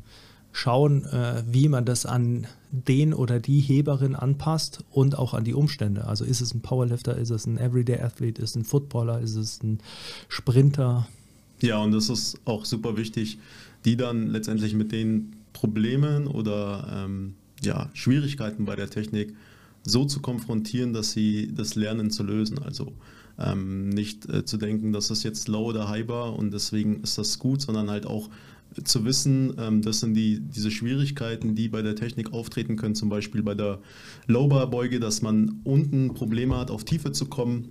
schauen, 0.53 1.05
äh, 1.05 1.43
wie 1.47 1.69
man 1.69 1.85
das 1.85 2.07
an 2.07 2.47
den 2.71 3.13
oder 3.13 3.41
die 3.41 3.61
Heberin 3.61 4.15
anpasst 4.15 4.85
und 4.91 5.19
auch 5.19 5.35
an 5.35 5.45
die 5.45 5.55
Umstände. 5.55 6.07
Also 6.07 6.25
ist 6.25 6.41
es 6.41 6.55
ein 6.55 6.63
Powerlifter, 6.63 7.17
ist 7.17 7.31
es 7.31 7.47
ein 7.47 7.59
Everyday 7.59 8.01
Athlete, 8.01 8.41
ist 8.43 8.51
es 8.51 8.57
ein 8.57 8.65
Footballer, 8.65 9.21
ist 9.21 9.37
es 9.37 9.63
ein 9.63 9.81
Sprinter? 10.29 11.07
Ja, 11.61 11.79
und 11.79 11.93
das 11.93 12.09
ist 12.09 12.39
auch 12.45 12.65
super 12.65 12.97
wichtig, 12.97 13.39
die 13.85 13.97
dann 13.97 14.29
letztendlich 14.29 14.75
mit 14.75 14.93
den 14.93 15.37
Problemen 15.53 16.27
oder 16.27 17.05
ähm, 17.05 17.35
ja, 17.63 17.91
Schwierigkeiten 17.95 18.65
bei 18.65 18.77
der 18.77 18.91
Technik 18.91 19.35
so 19.83 20.05
zu 20.05 20.21
konfrontieren, 20.21 20.93
dass 20.93 21.13
sie 21.13 21.53
das 21.55 21.77
lernen 21.77 22.11
zu 22.11 22.23
lösen. 22.23 22.59
Also 22.59 22.93
ähm, 23.39 23.89
nicht 23.89 24.29
äh, 24.29 24.45
zu 24.45 24.57
denken, 24.57 24.93
das 24.93 25.11
ist 25.11 25.23
jetzt 25.23 25.49
low 25.49 25.67
oder 25.67 25.89
high 25.89 26.07
bar 26.07 26.37
und 26.37 26.53
deswegen 26.53 27.03
ist 27.03 27.19
das 27.19 27.39
gut, 27.39 27.63
sondern 27.63 27.91
halt 27.91 28.07
auch 28.07 28.29
zu 28.85 29.05
wissen, 29.05 29.55
ähm, 29.59 29.83
das 29.83 30.01
sind 30.01 30.15
die, 30.15 30.41
diese 30.41 30.71
Schwierigkeiten, 30.71 31.55
die 31.55 31.69
bei 31.69 31.83
der 31.83 31.97
Technik 31.97 32.33
auftreten 32.33 32.77
können, 32.77 32.95
zum 32.95 33.09
Beispiel 33.09 33.43
bei 33.43 33.55
der 33.55 33.81
Low-Bar-Beuge, 34.27 35.01
dass 35.01 35.23
man 35.23 35.61
unten 35.65 36.15
Probleme 36.15 36.57
hat, 36.57 36.71
auf 36.71 36.85
Tiefe 36.85 37.13
zu 37.13 37.27
kommen. 37.27 37.69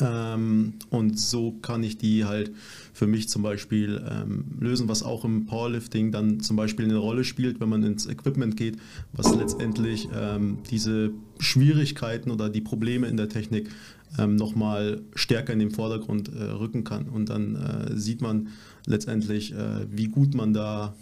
Ähm, 0.00 0.74
und 0.90 1.18
so 1.18 1.52
kann 1.62 1.82
ich 1.82 1.98
die 1.98 2.24
halt 2.24 2.52
für 2.92 3.06
mich 3.06 3.28
zum 3.28 3.42
Beispiel 3.42 4.04
ähm, 4.10 4.44
lösen, 4.60 4.88
was 4.88 5.02
auch 5.02 5.24
im 5.24 5.46
Powerlifting 5.46 6.10
dann 6.10 6.40
zum 6.40 6.56
Beispiel 6.56 6.86
eine 6.86 6.96
Rolle 6.96 7.24
spielt, 7.24 7.60
wenn 7.60 7.68
man 7.68 7.82
ins 7.82 8.06
Equipment 8.06 8.56
geht, 8.56 8.76
was 9.12 9.34
letztendlich 9.34 10.08
ähm, 10.14 10.58
diese 10.70 11.10
Schwierigkeiten 11.38 12.30
oder 12.30 12.48
die 12.48 12.60
Probleme 12.60 13.06
in 13.06 13.16
der 13.16 13.28
Technik 13.28 13.70
ähm, 14.18 14.36
nochmal 14.36 15.02
stärker 15.14 15.52
in 15.52 15.58
den 15.58 15.70
Vordergrund 15.70 16.28
äh, 16.28 16.42
rücken 16.42 16.84
kann. 16.84 17.08
Und 17.08 17.28
dann 17.28 17.56
äh, 17.56 17.96
sieht 17.96 18.20
man 18.20 18.48
letztendlich, 18.86 19.52
äh, 19.52 19.86
wie 19.90 20.08
gut 20.08 20.34
man 20.34 20.52
da 20.52 20.94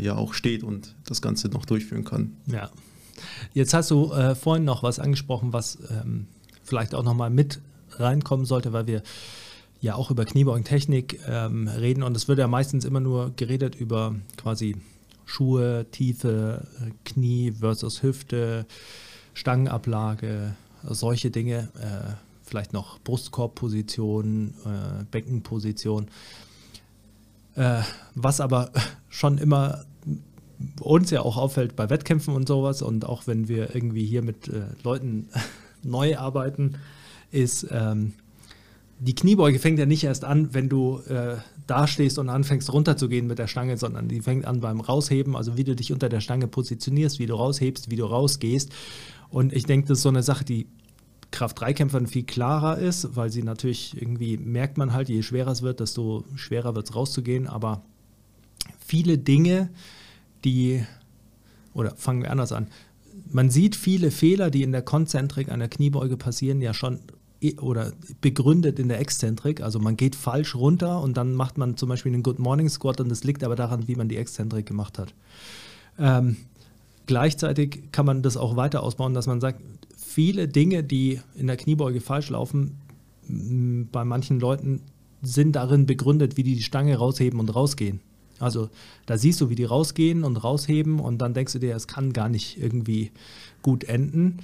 ja 0.00 0.16
auch 0.16 0.32
steht 0.32 0.62
und 0.62 0.94
das 1.04 1.20
Ganze 1.20 1.48
noch 1.48 1.66
durchführen 1.66 2.02
kann. 2.02 2.32
Ja. 2.46 2.70
Jetzt 3.52 3.74
hast 3.74 3.90
du 3.90 4.10
vorhin 4.34 4.64
noch 4.64 4.82
was 4.82 4.98
angesprochen, 4.98 5.52
was 5.52 5.76
vielleicht 6.62 6.94
auch 6.94 7.02
nochmal 7.02 7.28
mit 7.28 7.60
reinkommen 7.92 8.46
sollte, 8.46 8.72
weil 8.72 8.86
wir 8.86 9.02
ja 9.80 9.94
auch 9.94 10.10
über 10.10 10.24
Kniebeugentechnik 10.24 11.20
ähm, 11.28 11.68
reden 11.68 12.02
und 12.02 12.16
es 12.16 12.28
wird 12.28 12.38
ja 12.38 12.48
meistens 12.48 12.84
immer 12.84 13.00
nur 13.00 13.32
geredet 13.36 13.76
über 13.76 14.14
quasi 14.36 14.76
Schuhe, 15.24 15.86
Tiefe, 15.92 16.66
Knie 17.04 17.52
versus 17.52 18.02
Hüfte, 18.02 18.66
Stangenablage, 19.34 20.56
solche 20.82 21.30
Dinge, 21.30 21.68
äh, 21.78 22.14
vielleicht 22.42 22.72
noch 22.72 22.98
Brustkorbposition, 23.00 24.54
äh, 24.64 25.04
Beckenposition. 25.10 26.08
Äh, 27.54 27.82
was 28.14 28.40
aber 28.40 28.70
schon 29.08 29.38
immer 29.38 29.84
uns 30.80 31.10
ja 31.10 31.22
auch 31.22 31.36
auffällt 31.36 31.76
bei 31.76 31.90
Wettkämpfen 31.90 32.34
und 32.34 32.48
sowas 32.48 32.82
und 32.82 33.04
auch 33.04 33.26
wenn 33.26 33.48
wir 33.48 33.74
irgendwie 33.74 34.06
hier 34.06 34.22
mit 34.22 34.48
äh, 34.48 34.62
Leuten 34.82 35.28
neu 35.82 36.16
arbeiten, 36.16 36.78
ist, 37.30 37.66
ähm, 37.70 38.14
die 39.00 39.14
Kniebeuge 39.14 39.58
fängt 39.58 39.78
ja 39.78 39.86
nicht 39.86 40.04
erst 40.04 40.24
an, 40.24 40.52
wenn 40.54 40.68
du 40.68 40.98
äh, 41.08 41.36
da 41.66 41.86
stehst 41.86 42.18
und 42.18 42.28
anfängst 42.28 42.72
runterzugehen 42.72 43.26
mit 43.26 43.38
der 43.38 43.46
Stange, 43.46 43.76
sondern 43.76 44.08
die 44.08 44.20
fängt 44.20 44.44
an 44.44 44.60
beim 44.60 44.80
Rausheben, 44.80 45.36
also 45.36 45.56
wie 45.56 45.64
du 45.64 45.76
dich 45.76 45.92
unter 45.92 46.08
der 46.08 46.20
Stange 46.20 46.48
positionierst, 46.48 47.18
wie 47.18 47.26
du 47.26 47.34
raushebst, 47.34 47.90
wie 47.90 47.96
du 47.96 48.06
rausgehst. 48.06 48.72
Und 49.28 49.52
ich 49.52 49.64
denke, 49.64 49.88
das 49.88 49.98
ist 49.98 50.02
so 50.02 50.08
eine 50.08 50.22
Sache, 50.22 50.44
die 50.44 50.66
Kraft-3-Kämpfern 51.30 52.06
viel 52.06 52.24
klarer 52.24 52.78
ist, 52.78 53.14
weil 53.14 53.30
sie 53.30 53.42
natürlich 53.42 54.00
irgendwie 54.00 54.38
merkt 54.38 54.78
man 54.78 54.92
halt, 54.92 55.08
je 55.08 55.22
schwerer 55.22 55.52
es 55.52 55.62
wird, 55.62 55.80
desto 55.80 56.24
schwerer 56.34 56.74
wird 56.74 56.88
es 56.88 56.96
rauszugehen. 56.96 57.46
Aber 57.46 57.82
viele 58.84 59.18
Dinge, 59.18 59.68
die, 60.44 60.82
oder 61.74 61.94
fangen 61.96 62.22
wir 62.22 62.32
anders 62.32 62.52
an, 62.52 62.68
man 63.30 63.50
sieht 63.50 63.76
viele 63.76 64.10
Fehler, 64.10 64.50
die 64.50 64.62
in 64.62 64.72
der 64.72 64.82
Konzentrik 64.82 65.50
einer 65.50 65.68
Kniebeuge 65.68 66.16
passieren, 66.16 66.62
ja 66.62 66.72
schon 66.72 67.00
oder 67.60 67.92
begründet 68.20 68.78
in 68.78 68.88
der 68.88 69.00
Exzentrik. 69.00 69.60
Also 69.60 69.78
man 69.78 69.96
geht 69.96 70.16
falsch 70.16 70.54
runter 70.54 71.00
und 71.00 71.16
dann 71.16 71.34
macht 71.34 71.56
man 71.56 71.76
zum 71.76 71.88
Beispiel 71.88 72.12
einen 72.12 72.22
Good 72.22 72.38
Morning 72.38 72.68
Squat 72.68 73.00
und 73.00 73.08
das 73.08 73.24
liegt 73.24 73.44
aber 73.44 73.56
daran, 73.56 73.86
wie 73.86 73.94
man 73.94 74.08
die 74.08 74.16
Exzentrik 74.16 74.66
gemacht 74.66 74.98
hat. 74.98 75.14
Ähm, 75.98 76.36
gleichzeitig 77.06 77.92
kann 77.92 78.06
man 78.06 78.22
das 78.22 78.36
auch 78.36 78.56
weiter 78.56 78.82
ausbauen, 78.82 79.14
dass 79.14 79.26
man 79.26 79.40
sagt, 79.40 79.60
viele 79.96 80.48
Dinge, 80.48 80.82
die 80.82 81.20
in 81.36 81.46
der 81.46 81.56
Kniebeuge 81.56 82.00
falsch 82.00 82.30
laufen, 82.30 82.76
bei 83.92 84.04
manchen 84.04 84.40
Leuten 84.40 84.80
sind 85.22 85.52
darin 85.52 85.86
begründet, 85.86 86.36
wie 86.36 86.42
die 86.42 86.54
die 86.54 86.62
Stange 86.62 86.96
rausheben 86.96 87.40
und 87.40 87.54
rausgehen. 87.54 88.00
Also 88.40 88.68
da 89.06 89.18
siehst 89.18 89.40
du, 89.40 89.50
wie 89.50 89.54
die 89.54 89.64
rausgehen 89.64 90.24
und 90.24 90.36
rausheben 90.36 91.00
und 91.00 91.18
dann 91.18 91.34
denkst 91.34 91.52
du 91.52 91.58
dir, 91.58 91.74
es 91.74 91.88
kann 91.88 92.12
gar 92.12 92.28
nicht 92.28 92.60
irgendwie 92.60 93.10
gut 93.62 93.84
enden 93.84 94.38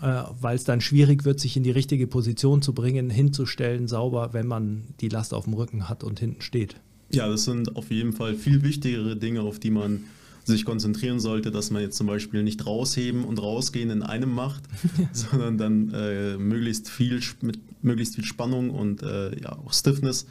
weil 0.00 0.56
es 0.56 0.64
dann 0.64 0.80
schwierig 0.80 1.24
wird, 1.24 1.40
sich 1.40 1.56
in 1.56 1.62
die 1.62 1.70
richtige 1.70 2.06
Position 2.06 2.62
zu 2.62 2.72
bringen, 2.72 3.10
hinzustellen, 3.10 3.88
sauber, 3.88 4.32
wenn 4.32 4.46
man 4.46 4.84
die 5.00 5.08
Last 5.08 5.34
auf 5.34 5.44
dem 5.44 5.54
Rücken 5.54 5.88
hat 5.88 6.04
und 6.04 6.20
hinten 6.20 6.42
steht. 6.42 6.76
Ja, 7.12 7.28
das 7.28 7.44
sind 7.44 7.76
auf 7.76 7.90
jeden 7.90 8.12
Fall 8.12 8.34
viel 8.34 8.62
wichtigere 8.62 9.16
Dinge, 9.16 9.42
auf 9.42 9.58
die 9.58 9.70
man 9.70 10.04
sich 10.44 10.64
konzentrieren 10.64 11.20
sollte, 11.20 11.50
dass 11.50 11.70
man 11.70 11.82
jetzt 11.82 11.96
zum 11.96 12.06
Beispiel 12.06 12.42
nicht 12.42 12.66
rausheben 12.66 13.24
und 13.24 13.40
rausgehen 13.40 13.90
in 13.90 14.02
einem 14.02 14.32
macht, 14.32 14.62
sondern 15.12 15.58
dann 15.58 15.92
äh, 15.94 16.36
möglichst 16.36 16.88
viel 16.88 17.20
mit 17.42 17.58
möglichst 17.82 18.16
viel 18.16 18.24
Spannung 18.24 18.70
und 18.70 19.02
äh, 19.02 19.38
ja, 19.40 19.52
auch 19.52 19.72
Stiffness 19.72 20.26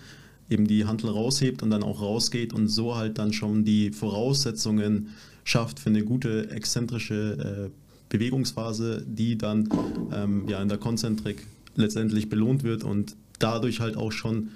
eben 0.49 0.67
die 0.67 0.85
Handel 0.85 1.09
raushebt 1.09 1.63
und 1.63 1.69
dann 1.69 1.83
auch 1.83 2.01
rausgeht 2.01 2.53
und 2.53 2.67
so 2.67 2.95
halt 2.95 3.17
dann 3.17 3.33
schon 3.33 3.63
die 3.63 3.91
Voraussetzungen 3.91 5.09
schafft 5.43 5.79
für 5.79 5.89
eine 5.89 6.03
gute 6.03 6.51
exzentrische 6.51 7.71
äh, 7.71 7.88
Bewegungsphase, 8.09 9.05
die 9.07 9.37
dann 9.37 9.69
ähm, 10.11 10.47
ja, 10.47 10.61
in 10.61 10.67
der 10.67 10.77
Konzentrik 10.77 11.45
letztendlich 11.75 12.29
belohnt 12.29 12.63
wird 12.63 12.83
und 12.83 13.15
dadurch 13.37 13.79
halt 13.79 13.95
auch 13.95 14.11
schon 14.11 14.49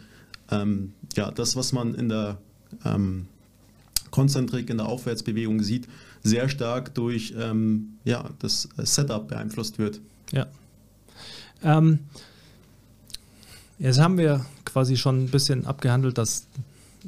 ähm, 0.51 0.93
ja, 1.15 1.31
das, 1.31 1.55
was 1.55 1.71
man 1.71 1.95
in 1.95 2.09
der 2.09 2.37
ähm, 2.83 3.27
Konzentrik, 4.11 4.69
in 4.69 4.77
der 4.77 4.87
Aufwärtsbewegung 4.87 5.61
sieht, 5.61 5.87
sehr 6.21 6.49
stark 6.49 6.93
durch 6.93 7.33
ähm, 7.37 7.97
ja, 8.03 8.29
das 8.39 8.69
Setup 8.77 9.27
beeinflusst 9.27 9.79
wird. 9.79 9.99
Ja. 10.31 10.47
Ähm, 11.63 11.99
jetzt 13.79 13.99
haben 13.99 14.17
wir 14.17 14.45
quasi 14.65 14.97
schon 14.97 15.25
ein 15.25 15.29
bisschen 15.29 15.65
abgehandelt, 15.65 16.17
dass 16.17 16.47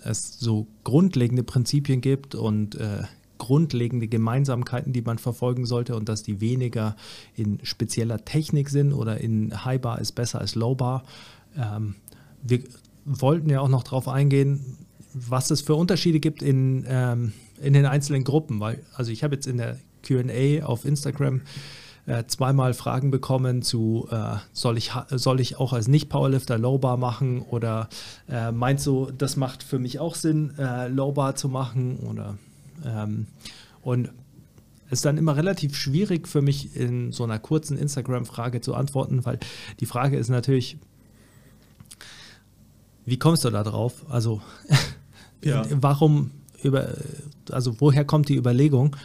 es 0.01 0.39
so 0.39 0.67
grundlegende 0.83 1.43
Prinzipien 1.43 2.01
gibt 2.01 2.35
und 2.35 2.75
äh, 2.75 3.03
grundlegende 3.37 4.07
Gemeinsamkeiten, 4.07 4.93
die 4.93 5.01
man 5.01 5.17
verfolgen 5.17 5.65
sollte 5.65 5.95
und 5.95 6.09
dass 6.09 6.23
die 6.23 6.41
weniger 6.41 6.95
in 7.35 7.59
spezieller 7.63 8.23
Technik 8.23 8.69
sind 8.69 8.93
oder 8.93 9.19
in 9.19 9.65
High 9.65 9.81
Bar 9.81 9.99
ist 9.99 10.13
besser 10.13 10.39
als 10.39 10.55
Low 10.55 10.75
Bar. 10.75 11.03
Ähm, 11.57 11.95
wir 12.41 12.59
wollten 13.05 13.49
ja 13.49 13.61
auch 13.61 13.69
noch 13.69 13.83
darauf 13.83 14.07
eingehen, 14.07 14.77
was 15.13 15.49
es 15.51 15.61
für 15.61 15.75
Unterschiede 15.75 16.19
gibt 16.19 16.41
in, 16.41 16.85
ähm, 16.87 17.33
in 17.61 17.73
den 17.73 17.85
einzelnen 17.85 18.23
Gruppen, 18.23 18.59
weil 18.59 18.83
also 18.93 19.11
ich 19.11 19.23
habe 19.23 19.35
jetzt 19.35 19.47
in 19.47 19.57
der 19.57 19.77
QA 20.03 20.65
auf 20.65 20.85
Instagram 20.85 21.41
äh, 22.05 22.25
zweimal 22.27 22.73
Fragen 22.73 23.11
bekommen 23.11 23.61
zu, 23.61 24.07
äh, 24.11 24.35
soll, 24.53 24.77
ich, 24.77 24.91
soll 25.09 25.39
ich 25.39 25.57
auch 25.57 25.73
als 25.73 25.87
Nicht-Powerlifter 25.87 26.57
Low-Bar 26.57 26.97
machen 26.97 27.41
oder 27.41 27.89
äh, 28.29 28.51
meinst 28.51 28.85
du, 28.85 29.11
das 29.17 29.37
macht 29.37 29.63
für 29.63 29.79
mich 29.79 29.99
auch 29.99 30.15
Sinn, 30.15 30.53
äh, 30.57 30.87
Low-Bar 30.87 31.35
zu 31.35 31.49
machen 31.49 31.97
oder 31.97 32.37
ähm, 32.83 33.27
und 33.81 34.09
es 34.87 34.99
ist 34.99 35.05
dann 35.05 35.17
immer 35.17 35.35
relativ 35.35 35.75
schwierig 35.75 36.27
für 36.27 36.41
mich 36.41 36.75
in 36.75 37.11
so 37.11 37.23
einer 37.23 37.39
kurzen 37.39 37.77
Instagram-Frage 37.77 38.61
zu 38.61 38.75
antworten, 38.75 39.25
weil 39.25 39.39
die 39.79 39.85
Frage 39.85 40.17
ist 40.17 40.29
natürlich, 40.29 40.77
wie 43.05 43.17
kommst 43.17 43.45
du 43.45 43.49
da 43.49 43.63
drauf? 43.63 44.05
Also 44.09 44.41
ja. 45.43 45.65
warum 45.69 46.31
über, 46.63 46.89
also 47.51 47.79
woher 47.79 48.05
kommt 48.05 48.29
die 48.29 48.35
Überlegung? 48.35 48.95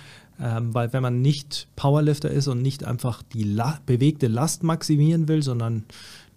Ähm, 0.41 0.73
weil 0.73 0.93
wenn 0.93 1.03
man 1.03 1.21
nicht 1.21 1.69
Powerlifter 1.77 2.31
ist 2.31 2.49
und 2.49 2.63
nicht 2.63 2.85
einfach 2.85 3.23
die 3.23 3.43
La 3.43 3.79
bewegte 3.85 4.27
Last 4.27 4.63
maximieren 4.63 5.29
will, 5.29 5.43
sondern 5.43 5.85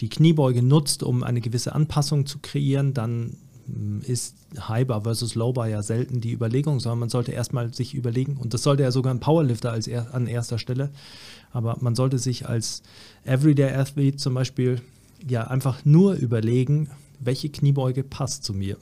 die 0.02 0.10
Kniebeuge 0.10 0.62
nutzt, 0.62 1.04
um 1.04 1.24
eine 1.24 1.40
gewisse 1.40 1.74
Anpassung 1.74 2.26
zu 2.26 2.40
kreieren, 2.40 2.94
dann 2.94 3.38
ist 4.02 4.36
Highbar 4.68 5.02
versus 5.04 5.36
Lowbar 5.36 5.68
ja 5.68 5.82
selten 5.82 6.22
die 6.22 6.34
Überlegung, 6.34 6.80
sondern 6.80 7.00
man 7.00 7.10
sollte 7.10 7.32
erstmal 7.32 7.74
sich 7.74 7.94
überlegen, 7.94 8.38
und 8.38 8.54
das 8.54 8.64
sollte 8.64 8.84
ja 8.84 8.92
sogar 8.92 9.14
ein 9.14 9.20
Powerlifter 9.20 9.72
als 9.72 9.88
er, 9.88 10.14
an 10.14 10.28
erster 10.28 10.60
Stelle, 10.60 10.92
aber 11.52 11.78
man 11.80 11.96
sollte 11.96 12.20
sich 12.20 12.48
als 12.48 12.84
Everyday 13.26 13.74
Athlete 13.74 14.18
zum 14.18 14.34
Beispiel 14.34 14.82
ja 15.28 15.48
einfach 15.48 15.86
nur 15.86 16.16
überlegen, 16.16 16.90
welche 17.20 17.50
Kniebeuge 17.50 18.04
passt 18.04 18.44
zu 18.44 18.54
mir. 18.54 18.78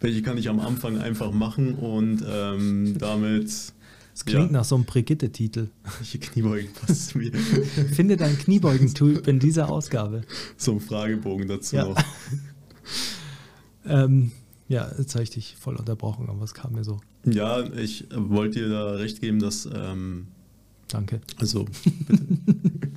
Welche 0.00 0.22
kann 0.22 0.38
ich 0.38 0.48
am 0.48 0.60
Anfang 0.60 0.98
einfach 0.98 1.32
machen 1.32 1.74
und 1.74 2.24
ähm, 2.28 2.96
damit. 2.98 3.46
Das 3.46 4.24
klingt 4.24 4.46
ja. 4.46 4.58
nach 4.58 4.64
so 4.64 4.74
einem 4.74 4.84
Brigitte-Titel. 4.84 5.68
Welche 5.98 6.18
Kniebeugen 6.18 6.72
passt 6.72 7.10
zu 7.10 7.18
mir? 7.18 7.32
Finde 7.92 8.16
dein 8.16 8.36
Kniebeugentyp 8.38 9.26
in 9.26 9.38
dieser 9.38 9.68
Ausgabe. 9.68 10.22
So 10.56 10.72
ein 10.72 10.80
Fragebogen 10.80 11.48
dazu 11.48 11.76
ja. 11.76 11.84
noch. 11.86 11.96
ähm, 13.88 14.32
ja, 14.68 14.90
jetzt 14.98 15.14
habe 15.14 15.24
ich 15.24 15.30
dich 15.30 15.56
voll 15.56 15.76
unterbrochen, 15.76 16.28
aber 16.28 16.42
es 16.44 16.54
kam 16.54 16.72
mir 16.72 16.84
so. 16.84 17.00
Ja, 17.24 17.64
ich 17.74 18.06
wollte 18.14 18.60
dir 18.60 18.68
da 18.68 18.90
recht 18.92 19.20
geben, 19.20 19.38
dass. 19.38 19.68
Ähm, 19.72 20.28
Danke. 20.88 21.20
Also, 21.38 21.66
bitte. 22.06 22.26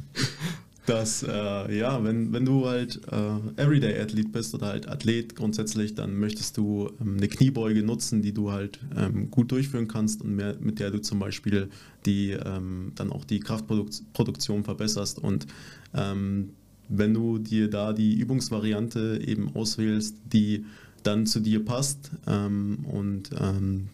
dass, 0.86 1.24
äh, 1.24 1.78
ja, 1.78 2.04
wenn, 2.04 2.34
wenn 2.34 2.44
du 2.44 2.68
halt 2.68 3.00
äh, 3.12 3.62
Everyday-Athlet 3.62 4.32
bist 4.32 4.54
oder 4.54 4.68
halt 4.68 4.90
Athlet 4.90 5.36
grundsätzlich, 5.36 5.96
dann 5.96 6.20
möchtest 6.20 6.58
du 6.58 6.90
ähm, 7.00 7.18
eine 7.18 7.28
Kniebeuge 7.28 7.84
nutzen, 7.84 8.22
die 8.22 8.34
du 8.34 8.52
halt 8.52 8.80
ähm, 8.98 9.30
gut 9.30 9.52
durchführen 9.52 9.88
kannst 9.88 10.22
und 10.22 10.36
mehr, 10.36 10.58
mit 10.60 10.80
der 10.80 10.92
du 10.92 11.00
zum 11.00 11.20
Beispiel 11.20 11.70
die, 12.06 12.32
ähm, 12.32 12.92
dann 12.96 13.12
auch 13.12 13.26
die 13.26 13.40
Kraftproduktion 13.40 14.64
verbesserst. 14.64 15.20
Und 15.20 15.48
ähm, 15.94 16.50
wenn 16.92 17.14
du 17.14 17.38
dir 17.38 17.70
da 17.70 17.94
die 17.94 18.16
Übungsvariante 18.16 19.22
eben 19.26 19.56
auswählst, 19.56 20.16
die 20.32 20.66
dann 21.04 21.26
zu 21.26 21.40
dir 21.40 21.64
passt 21.64 22.12
ähm, 22.28 22.86
und 22.86 23.32
ähm, 23.40 23.88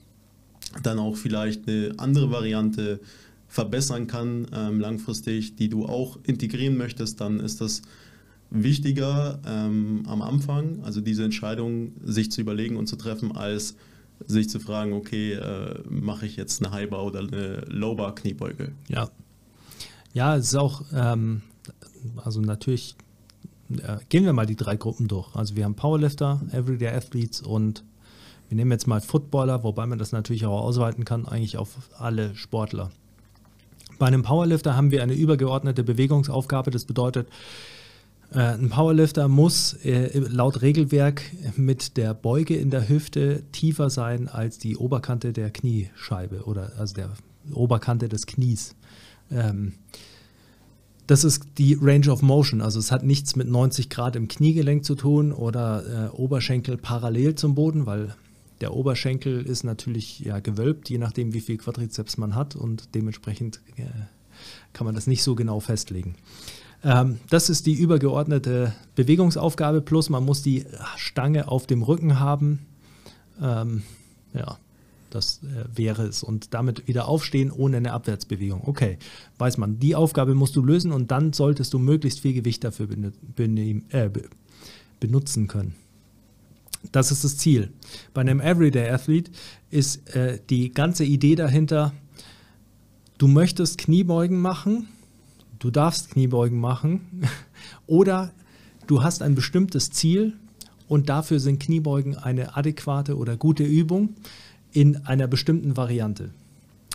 dann 0.83 0.99
auch 0.99 1.15
vielleicht 1.15 1.67
eine 1.67 1.93
andere 1.97 2.31
Variante 2.31 2.99
verbessern 3.47 4.07
kann 4.07 4.47
ähm, 4.53 4.79
langfristig, 4.79 5.55
die 5.55 5.69
du 5.69 5.85
auch 5.85 6.19
integrieren 6.23 6.77
möchtest, 6.77 7.21
dann 7.21 7.39
ist 7.39 7.61
das 7.61 7.81
wichtiger 8.49 9.39
ähm, 9.45 10.03
am 10.07 10.21
Anfang, 10.21 10.79
also 10.83 11.01
diese 11.01 11.23
Entscheidung 11.23 11.93
sich 12.03 12.31
zu 12.31 12.41
überlegen 12.41 12.77
und 12.77 12.87
zu 12.87 12.95
treffen, 12.95 13.31
als 13.35 13.75
sich 14.25 14.49
zu 14.49 14.59
fragen, 14.59 14.93
okay, 14.93 15.33
äh, 15.33 15.81
mache 15.89 16.25
ich 16.25 16.35
jetzt 16.35 16.63
eine 16.63 16.73
Highbar 16.73 17.05
oder 17.05 17.19
eine 17.19 17.59
Lowbar 17.67 18.15
Kniebeuge? 18.15 18.71
Ja. 18.89 19.09
Ja, 20.13 20.35
es 20.35 20.47
ist 20.47 20.55
auch, 20.55 20.83
ähm, 20.93 21.43
also 22.23 22.41
natürlich, 22.41 22.95
äh, 23.69 23.97
gehen 24.09 24.25
wir 24.25 24.33
mal 24.33 24.45
die 24.45 24.55
drei 24.55 24.75
Gruppen 24.75 25.07
durch. 25.07 25.35
Also 25.35 25.55
wir 25.55 25.65
haben 25.65 25.75
Powerlifter, 25.75 26.41
Everyday 26.51 26.89
Athletes 26.89 27.41
und 27.41 27.83
wir 28.49 28.55
nehmen 28.55 28.71
jetzt 28.71 28.87
mal 28.87 29.01
Footballer, 29.01 29.63
wobei 29.63 29.85
man 29.85 29.99
das 29.99 30.11
natürlich 30.11 30.45
auch 30.45 30.61
ausweiten 30.61 31.05
kann, 31.05 31.25
eigentlich 31.25 31.57
auf 31.57 31.77
alle 31.97 32.35
Sportler. 32.35 32.91
Bei 33.99 34.05
einem 34.05 34.23
Powerlifter 34.23 34.75
haben 34.75 34.91
wir 34.91 35.03
eine 35.03 35.13
übergeordnete 35.13 35.83
Bewegungsaufgabe. 35.83 36.71
Das 36.71 36.85
bedeutet, 36.85 37.27
äh, 38.31 38.39
ein 38.39 38.69
Powerlifter 38.69 39.27
muss 39.27 39.73
äh, 39.85 40.19
laut 40.19 40.61
Regelwerk 40.61 41.23
mit 41.55 41.97
der 41.97 42.13
Beuge 42.13 42.55
in 42.55 42.69
der 42.69 42.87
Hüfte 42.87 43.43
tiefer 43.51 43.89
sein 43.89 44.27
als 44.27 44.59
die 44.59 44.77
Oberkante 44.77 45.33
der 45.33 45.49
Kniescheibe 45.49 46.43
oder 46.43 46.73
also 46.77 46.93
der 46.93 47.09
Oberkante 47.51 48.07
des 48.09 48.27
Knies. 48.27 48.75
Das 51.07 51.23
ist 51.23 51.43
die 51.57 51.77
Range 51.81 52.09
of 52.11 52.21
Motion. 52.21 52.61
Also 52.61 52.79
es 52.79 52.91
hat 52.91 53.03
nichts 53.03 53.35
mit 53.35 53.47
90 53.47 53.89
Grad 53.89 54.15
im 54.17 54.27
Kniegelenk 54.27 54.83
zu 54.83 54.95
tun 54.95 55.31
oder 55.31 56.09
äh, 56.13 56.15
Oberschenkel 56.15 56.77
parallel 56.77 57.35
zum 57.35 57.55
Boden, 57.55 57.85
weil 57.85 58.13
der 58.59 58.73
Oberschenkel 58.73 59.45
ist 59.45 59.63
natürlich 59.63 60.19
ja 60.19 60.39
gewölbt, 60.39 60.89
je 60.89 60.97
nachdem, 60.97 61.33
wie 61.33 61.41
viel 61.41 61.57
Quadrizeps 61.57 62.17
man 62.17 62.35
hat 62.35 62.55
und 62.55 62.93
dementsprechend 62.93 63.61
äh, 63.77 63.83
kann 64.73 64.85
man 64.85 64.95
das 64.95 65.07
nicht 65.07 65.23
so 65.23 65.35
genau 65.35 65.59
festlegen. 65.59 66.15
Ähm, 66.83 67.19
das 67.29 67.49
ist 67.49 67.65
die 67.65 67.73
übergeordnete 67.73 68.73
Bewegungsaufgabe, 68.95 69.81
plus 69.81 70.09
man 70.09 70.25
muss 70.25 70.41
die 70.41 70.65
Stange 70.97 71.47
auf 71.47 71.67
dem 71.67 71.83
Rücken 71.83 72.19
haben. 72.19 72.65
Ähm, 73.41 73.83
ja, 74.33 74.57
das 75.09 75.41
äh, 75.43 75.65
wäre 75.77 76.03
es. 76.03 76.23
Und 76.23 76.53
damit 76.53 76.87
wieder 76.87 77.07
aufstehen 77.07 77.51
ohne 77.51 77.77
eine 77.77 77.93
Abwärtsbewegung. 77.93 78.61
Okay, 78.65 78.97
weiß 79.37 79.57
man, 79.57 79.79
die 79.79 79.95
Aufgabe 79.95 80.35
musst 80.35 80.55
du 80.55 80.63
lösen 80.63 80.91
und 80.91 81.11
dann 81.11 81.33
solltest 81.33 81.73
du 81.73 81.79
möglichst 81.79 82.19
viel 82.19 82.33
Gewicht 82.33 82.63
dafür 82.63 82.87
äh, 83.37 84.09
benutzen 84.99 85.47
können. 85.47 85.75
Das 86.91 87.11
ist 87.11 87.23
das 87.23 87.37
Ziel. 87.37 87.71
Bei 88.13 88.21
einem 88.21 88.39
Everyday 88.39 88.89
Athlete 88.89 89.31
ist 89.69 90.15
äh, 90.15 90.39
die 90.49 90.71
ganze 90.71 91.03
Idee 91.03 91.35
dahinter, 91.35 91.93
du 93.17 93.27
möchtest 93.27 93.77
Kniebeugen 93.77 94.39
machen, 94.39 94.87
du 95.59 95.71
darfst 95.71 96.11
Kniebeugen 96.11 96.59
machen 96.59 97.23
oder 97.87 98.31
du 98.85 99.03
hast 99.03 99.21
ein 99.21 99.35
bestimmtes 99.35 99.91
Ziel 99.91 100.33
und 100.87 101.09
dafür 101.09 101.39
sind 101.39 101.59
Kniebeugen 101.59 102.15
eine 102.15 102.55
adäquate 102.55 103.17
oder 103.17 103.37
gute 103.37 103.63
Übung 103.63 104.15
in 104.77 105.07
einer 105.07 105.25
bestimmten 105.25 105.75
Variante. 105.75 106.29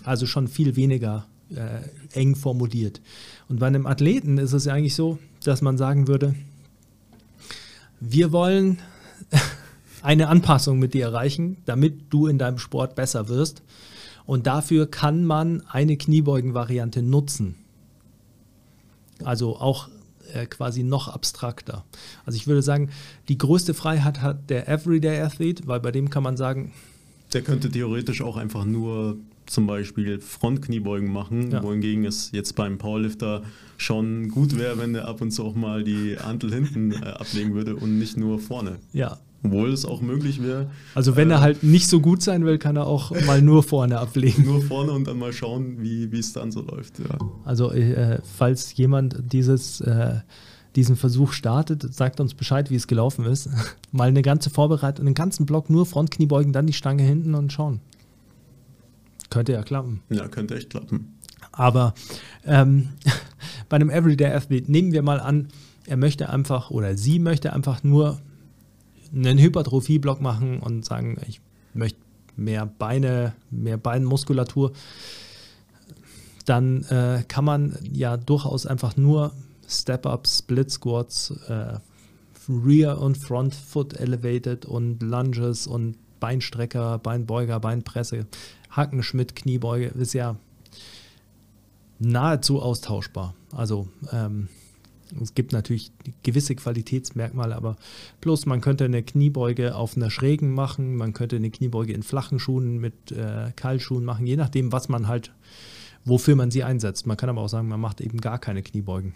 Also 0.05 0.25
schon 0.27 0.47
viel 0.47 0.77
weniger 0.77 1.27
äh, 1.51 1.81
eng 2.17 2.37
formuliert. 2.37 3.01
Und 3.49 3.59
bei 3.59 3.67
einem 3.67 3.89
Athleten 3.89 4.39
ist 4.39 4.53
es 4.53 4.67
ja 4.67 4.75
eigentlich 4.75 4.95
so, 4.95 5.19
dass 5.43 5.63
man 5.63 5.77
sagen 5.77 6.07
würde, 6.07 6.37
wir 7.99 8.31
wollen 8.31 8.79
eine 10.03 10.29
Anpassung 10.29 10.79
mit 10.79 10.95
dir 10.95 11.07
erreichen, 11.07 11.57
damit 11.65 12.05
du 12.11 12.29
in 12.29 12.39
deinem 12.39 12.59
Sport 12.59 12.95
besser 12.95 13.29
wirst. 13.29 13.63
Und 14.27 14.47
dafür 14.47 14.89
kann 14.89 15.25
man 15.25 15.65
eine 15.67 15.97
Kniebeugen-Variante 15.97 17.03
nutzen. 17.03 17.57
Also 19.25 19.57
auch 19.57 19.89
äh, 20.33 20.47
quasi 20.47 20.85
noch 20.85 21.09
abstrakter. 21.09 21.85
Also 22.27 22.37
ich 22.37 22.47
würde 22.47 22.63
sagen, 22.63 22.91
die 23.27 23.39
größte 23.39 23.75
Freiheit 23.75 24.23
hat 24.23 24.51
der 24.51 24.69
Everyday 24.69 25.21
Athlete, 25.21 25.67
weil 25.67 25.81
bei 25.81 25.91
dem 25.91 26.11
kann 26.11 26.23
man 26.23 26.37
sagen, 26.37 26.73
der 27.33 27.43
könnte 27.43 27.71
theoretisch 27.71 28.23
auch 28.23 28.37
einfach 28.37 28.65
nur 28.65 29.17
zum 29.47 29.67
Beispiel 29.67 30.21
Frontkniebeugen 30.21 31.13
machen, 31.13 31.51
ja. 31.51 31.63
wohingegen 31.63 32.05
es 32.05 32.31
jetzt 32.33 32.55
beim 32.55 32.79
Powerlifter 32.79 33.43
schon 33.77 34.29
gut 34.29 34.59
wäre, 34.59 34.79
wenn 34.79 34.95
er 34.95 35.09
ab 35.09 35.21
und 35.21 35.31
zu 35.31 35.45
auch 35.45 35.55
mal 35.55 35.83
die 35.85 36.17
Hantel 36.17 36.53
hinten 36.53 36.93
äh, 36.93 37.07
ablegen 37.07 37.55
würde 37.55 37.77
und 37.77 37.99
nicht 37.99 38.17
nur 38.17 38.39
vorne. 38.39 38.77
Ja, 38.93 39.19
obwohl 39.43 39.73
es 39.73 39.85
auch 39.85 40.01
möglich 40.01 40.43
wäre. 40.43 40.71
Also 40.95 41.17
wenn 41.17 41.31
äh, 41.31 41.35
er 41.35 41.41
halt 41.41 41.63
nicht 41.63 41.89
so 41.89 42.01
gut 42.01 42.23
sein 42.23 42.45
will, 42.45 42.59
kann 42.59 42.77
er 42.77 42.87
auch 42.87 43.11
mal 43.27 43.43
nur 43.43 43.63
vorne 43.63 43.99
ablegen. 43.99 44.45
Nur 44.45 44.63
vorne 44.63 44.93
und 44.93 45.07
dann 45.07 45.19
mal 45.19 45.33
schauen, 45.33 45.83
wie 45.83 46.09
es 46.17 46.33
dann 46.33 46.53
so 46.53 46.63
läuft. 46.63 47.01
Ja. 47.01 47.19
Also 47.45 47.73
äh, 47.73 48.21
falls 48.37 48.77
jemand 48.77 49.17
dieses, 49.33 49.81
äh, 49.81 50.21
diesen 50.77 50.97
Versuch 50.97 51.33
startet, 51.33 51.95
sagt 51.95 52.21
uns 52.21 52.35
Bescheid, 52.35 52.71
wie 52.71 52.77
es 52.77 52.87
gelaufen 52.87 53.25
ist. 53.25 53.49
mal 53.93 54.09
eine 54.09 54.23
ganze 54.23 54.51
Vorbereitung, 54.51 55.07
einen 55.07 55.15
ganzen 55.15 55.47
Block 55.47 55.71
nur 55.71 55.87
Frontknie 55.87 56.27
beugen, 56.27 56.53
dann 56.53 56.67
die 56.67 56.73
Stange 56.73 57.03
hinten 57.03 57.35
und 57.35 57.53
schauen. 57.53 57.81
Könnte 59.31 59.53
ja 59.53 59.63
klappen. 59.63 60.03
Ja, 60.11 60.29
könnte 60.29 60.57
echt 60.57 60.71
klappen. 60.71 61.19
Aber 61.53 61.95
ähm, 62.45 62.91
bei 63.69 63.77
einem 63.77 63.91
Everyday 63.91 64.33
Athlete 64.33 64.71
nehmen 64.71 64.93
wir 64.93 65.03
mal 65.03 65.21
an, 65.21 65.49
er 65.87 65.97
möchte 65.97 66.31
einfach 66.31 66.71
oder 66.71 66.97
sie 66.97 67.19
möchte 67.19 67.53
einfach 67.53 67.83
nur 67.83 68.21
einen 69.15 69.39
Hypertrophie-Block 69.39 70.21
machen 70.21 70.61
und 70.61 70.85
sagen, 70.85 71.19
ich 71.29 71.41
möchte 71.75 71.99
mehr 72.37 72.67
Beine, 72.67 73.35
mehr 73.51 73.77
Beinmuskulatur, 73.77 74.73
dann 76.47 76.85
äh, 76.85 77.25
kann 77.29 77.45
man 77.45 77.79
ja 77.91 78.17
durchaus 78.17 78.67
einfach 78.67 78.97
nur 78.97 79.33
Step-Ups, 79.73 80.39
Split 80.39 80.71
Squats, 80.71 81.31
äh, 81.49 81.79
Rear 82.49 83.01
und 83.01 83.17
Front 83.17 83.55
Foot 83.55 83.95
Elevated 83.95 84.67
und 84.67 85.03
Lunges 85.03 85.67
und 85.67 85.97
Beinstrecker, 86.21 86.99
Beinbeuger, 86.99 87.59
Beinpresse, 87.61 88.27
Hackenschmidt, 88.71 89.35
Kniebeuge 89.37 89.87
ist 89.87 90.15
ja 90.15 90.37
nahezu 91.99 92.61
austauschbar. 92.61 93.35
Also 93.53 93.89
ähm, 94.13 94.49
es 95.21 95.35
gibt 95.35 95.53
natürlich 95.53 95.93
gewisse 96.23 96.55
Qualitätsmerkmale, 96.55 97.55
aber 97.55 97.77
bloß 98.21 98.47
man 98.47 98.61
könnte 98.61 98.85
eine 98.85 99.03
Kniebeuge 99.03 99.75
auf 99.75 99.97
einer 99.97 100.11
schrägen 100.11 100.53
machen, 100.53 100.97
man 100.97 101.13
könnte 101.13 101.37
eine 101.37 101.51
Kniebeuge 101.51 101.93
in 101.93 102.03
flachen 102.03 102.39
Schuhen 102.39 102.79
mit 102.79 103.13
äh, 103.13 103.53
Keilschuhen 103.55 104.05
machen, 104.05 104.27
je 104.27 104.37
nachdem, 104.37 104.73
was 104.73 104.89
man 104.89 105.09
halt, 105.09 105.33
wofür 106.05 106.37
man 106.37 106.51
sie 106.51 106.65
einsetzt. 106.65 107.07
Man 107.07 107.17
kann 107.17 107.29
aber 107.29 107.43
auch 107.43 107.49
sagen, 107.49 107.69
man 107.69 107.81
macht 107.81 108.01
eben 108.01 108.21
gar 108.21 108.39
keine 108.39 108.63
Kniebeugen. 108.63 109.15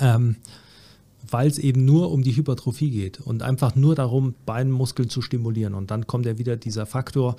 Ähm, 0.00 0.36
weil 1.30 1.48
es 1.48 1.58
eben 1.58 1.84
nur 1.84 2.12
um 2.12 2.22
die 2.22 2.36
Hypertrophie 2.36 2.90
geht 2.90 3.20
und 3.20 3.42
einfach 3.42 3.74
nur 3.74 3.94
darum, 3.94 4.34
Beinmuskeln 4.44 5.08
zu 5.08 5.22
stimulieren. 5.22 5.74
Und 5.74 5.90
dann 5.90 6.06
kommt 6.06 6.26
ja 6.26 6.38
wieder 6.38 6.56
dieser 6.56 6.86
Faktor, 6.86 7.36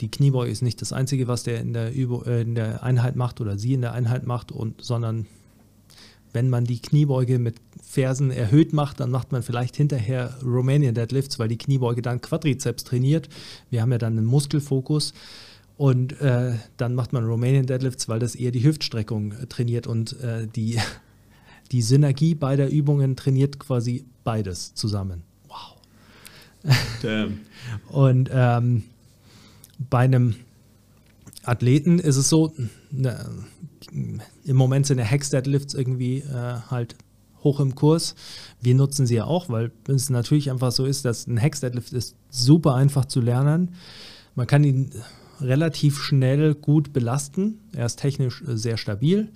die 0.00 0.10
Kniebeuge 0.10 0.50
ist 0.50 0.62
nicht 0.62 0.80
das 0.80 0.92
Einzige, 0.92 1.28
was 1.28 1.42
der 1.42 1.60
in 1.60 1.72
der, 1.72 1.94
Übung, 1.94 2.24
äh, 2.24 2.42
in 2.42 2.54
der 2.54 2.82
Einheit 2.82 3.16
macht 3.16 3.40
oder 3.40 3.58
sie 3.58 3.74
in 3.74 3.82
der 3.82 3.92
Einheit 3.92 4.26
macht, 4.26 4.52
und, 4.52 4.82
sondern 4.82 5.26
wenn 6.32 6.48
man 6.48 6.64
die 6.64 6.80
Kniebeuge 6.80 7.38
mit 7.38 7.56
Fersen 7.82 8.30
erhöht 8.30 8.72
macht, 8.72 9.00
dann 9.00 9.10
macht 9.10 9.32
man 9.32 9.42
vielleicht 9.42 9.76
hinterher 9.76 10.38
Romanian 10.44 10.94
Deadlifts, 10.94 11.38
weil 11.38 11.48
die 11.48 11.58
Kniebeuge 11.58 12.02
dann 12.02 12.20
Quadrizeps 12.20 12.84
trainiert. 12.84 13.28
Wir 13.70 13.82
haben 13.82 13.90
ja 13.90 13.98
dann 13.98 14.16
einen 14.16 14.26
Muskelfokus. 14.26 15.12
Und 15.76 16.20
äh, 16.20 16.52
dann 16.76 16.94
macht 16.94 17.12
man 17.12 17.24
Romanian 17.24 17.66
Deadlifts, 17.66 18.08
weil 18.08 18.18
das 18.18 18.34
eher 18.34 18.50
die 18.52 18.62
Hüftstreckung 18.62 19.32
äh, 19.32 19.46
trainiert 19.46 19.86
und 19.86 20.20
äh, 20.20 20.46
die, 20.46 20.78
die 21.72 21.82
Synergie 21.82 22.34
beider 22.34 22.68
Übungen 22.68 23.16
trainiert 23.16 23.58
quasi 23.58 24.04
beides 24.24 24.74
zusammen. 24.74 25.22
Wow. 25.48 25.76
Damn. 27.02 27.40
Und 27.88 28.30
ähm, 28.32 28.84
bei 29.88 30.00
einem 30.00 30.34
Athleten 31.44 31.98
ist 31.98 32.16
es 32.16 32.28
so, 32.28 32.52
ne, 32.90 33.24
im 34.44 34.56
Moment 34.56 34.86
sind 34.86 34.98
ja 34.98 35.04
Hex 35.04 35.30
Deadlifts 35.30 35.74
irgendwie 35.74 36.18
äh, 36.18 36.60
halt 36.70 36.96
hoch 37.42 37.60
im 37.60 37.74
Kurs. 37.74 38.14
Wir 38.60 38.74
nutzen 38.74 39.06
sie 39.06 39.16
ja 39.16 39.24
auch, 39.24 39.48
weil 39.48 39.72
es 39.88 40.10
natürlich 40.10 40.50
einfach 40.50 40.72
so 40.72 40.84
ist, 40.84 41.04
dass 41.04 41.26
ein 41.26 41.38
Hex 41.38 41.60
Deadlift 41.60 41.92
ist 41.92 42.16
super 42.28 42.74
einfach 42.74 43.06
zu 43.06 43.20
lernen. 43.20 43.74
Man 44.34 44.46
kann 44.46 44.64
ihn 44.64 44.90
relativ 45.40 46.02
schnell 46.02 46.54
gut 46.54 46.92
belasten. 46.92 47.58
Er 47.72 47.86
ist 47.86 47.96
technisch 47.96 48.42
äh, 48.42 48.56
sehr 48.56 48.76
stabil 48.76 49.28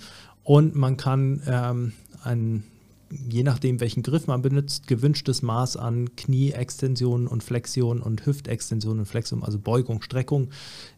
und 0.42 0.74
man 0.74 0.96
kann 0.96 1.42
ähm, 1.46 1.92
ein, 2.24 2.64
je 3.10 3.42
nachdem, 3.42 3.80
welchen 3.80 4.02
Griff 4.02 4.26
man 4.26 4.42
benutzt, 4.42 4.86
gewünschtes 4.86 5.42
Maß 5.42 5.76
an 5.76 6.16
Knieextensionen 6.16 7.26
und 7.26 7.42
Flexion 7.42 8.00
und 8.00 8.26
Hüftextensionen 8.26 9.00
und 9.00 9.06
Flexion, 9.06 9.42
also 9.42 9.58
Beugung, 9.58 10.02
Streckung 10.02 10.48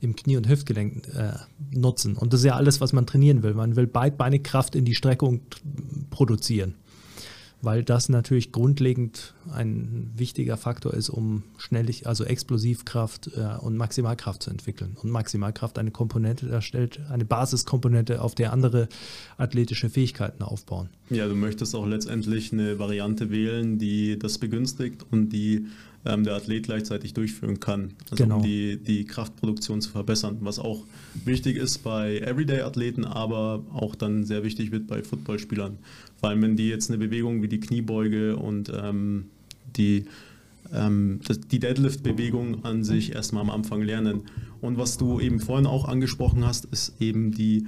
im 0.00 0.16
Knie- 0.16 0.36
und 0.36 0.48
Hüftgelenk 0.48 1.08
äh, 1.14 1.32
nutzen. 1.70 2.16
Und 2.16 2.32
das 2.32 2.40
ist 2.40 2.46
ja 2.46 2.56
alles, 2.56 2.80
was 2.80 2.92
man 2.92 3.06
trainieren 3.06 3.42
will. 3.42 3.54
Man 3.54 3.76
will 3.76 3.86
beidbeinig 3.86 4.44
Kraft 4.44 4.74
in 4.74 4.84
die 4.84 4.94
Streckung 4.94 5.40
produzieren 6.10 6.74
weil 7.62 7.82
das 7.82 8.08
natürlich 8.08 8.52
grundlegend 8.52 9.34
ein 9.52 10.12
wichtiger 10.14 10.56
Faktor 10.56 10.94
ist, 10.94 11.08
um 11.08 11.42
schnellig, 11.56 12.06
also 12.06 12.24
Explosivkraft 12.24 13.30
äh, 13.36 13.58
und 13.60 13.76
Maximalkraft 13.76 14.42
zu 14.42 14.50
entwickeln. 14.50 14.96
Und 15.02 15.10
Maximalkraft 15.10 15.78
eine 15.78 15.90
Komponente 15.90 16.46
darstellt, 16.46 17.00
eine 17.10 17.24
Basiskomponente, 17.24 18.20
auf 18.20 18.34
der 18.34 18.52
andere 18.52 18.88
athletische 19.38 19.88
Fähigkeiten 19.88 20.42
aufbauen. 20.42 20.90
Ja, 21.08 21.26
du 21.28 21.34
möchtest 21.34 21.74
auch 21.74 21.86
letztendlich 21.86 22.52
eine 22.52 22.78
Variante 22.78 23.30
wählen, 23.30 23.78
die 23.78 24.18
das 24.18 24.38
begünstigt 24.38 25.04
und 25.10 25.30
die 25.30 25.66
ähm, 26.06 26.24
der 26.24 26.34
Athlet 26.34 26.64
gleichzeitig 26.64 27.14
durchführen 27.14 27.60
kann, 27.60 27.94
also 28.10 28.22
Genau. 28.22 28.36
um 28.36 28.42
die, 28.42 28.76
die 28.76 29.04
Kraftproduktion 29.04 29.80
zu 29.80 29.90
verbessern, 29.90 30.38
was 30.40 30.58
auch 30.58 30.84
wichtig 31.24 31.56
ist 31.56 31.78
bei 31.78 32.18
Everyday-Athleten, 32.18 33.04
aber 33.04 33.64
auch 33.72 33.94
dann 33.94 34.24
sehr 34.24 34.42
wichtig 34.44 34.70
wird 34.72 34.86
bei 34.86 35.02
Footballspielern. 35.02 35.78
Vor 36.18 36.28
allem, 36.30 36.42
wenn 36.42 36.56
die 36.56 36.68
jetzt 36.68 36.90
eine 36.90 36.98
Bewegung 36.98 37.42
wie 37.42 37.48
die 37.48 37.60
Kniebeuge 37.60 38.36
und 38.36 38.72
ähm, 38.74 39.26
die, 39.76 40.04
ähm, 40.72 41.20
die 41.50 41.58
Deadlift-Bewegung 41.58 42.64
an 42.64 42.84
sich 42.84 43.14
erstmal 43.14 43.42
am 43.42 43.50
Anfang 43.50 43.82
lernen. 43.82 44.22
Und 44.60 44.78
was 44.78 44.96
du 44.96 45.20
eben 45.20 45.40
vorhin 45.40 45.66
auch 45.66 45.86
angesprochen 45.86 46.46
hast, 46.46 46.64
ist 46.66 46.94
eben 47.00 47.32
die 47.32 47.66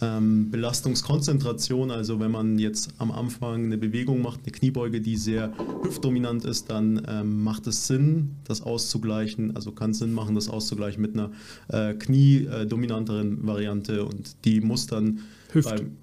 ähm, 0.00 0.50
Belastungskonzentration. 0.50 1.90
Also 1.90 2.20
wenn 2.20 2.30
man 2.30 2.58
jetzt 2.58 2.90
am 2.98 3.10
Anfang 3.10 3.64
eine 3.66 3.78
Bewegung 3.78 4.22
macht, 4.22 4.40
eine 4.44 4.52
Kniebeuge, 4.52 5.00
die 5.00 5.16
sehr 5.16 5.52
hüftdominant 5.82 6.44
ist, 6.44 6.70
dann 6.70 7.02
ähm, 7.08 7.42
macht 7.42 7.66
es 7.66 7.86
Sinn, 7.86 8.36
das 8.44 8.62
auszugleichen. 8.62 9.56
Also 9.56 9.72
kann 9.72 9.90
es 9.90 9.98
Sinn 9.98 10.12
machen, 10.12 10.34
das 10.34 10.48
auszugleichen 10.48 11.02
mit 11.02 11.14
einer 11.14 11.30
äh, 11.68 11.94
kniedominanteren 11.94 13.46
Variante. 13.46 14.04
Und 14.04 14.36
die 14.44 14.60
muss 14.60 14.86
dann 14.86 15.20
Hüft. 15.52 15.68
beim, 15.68 15.96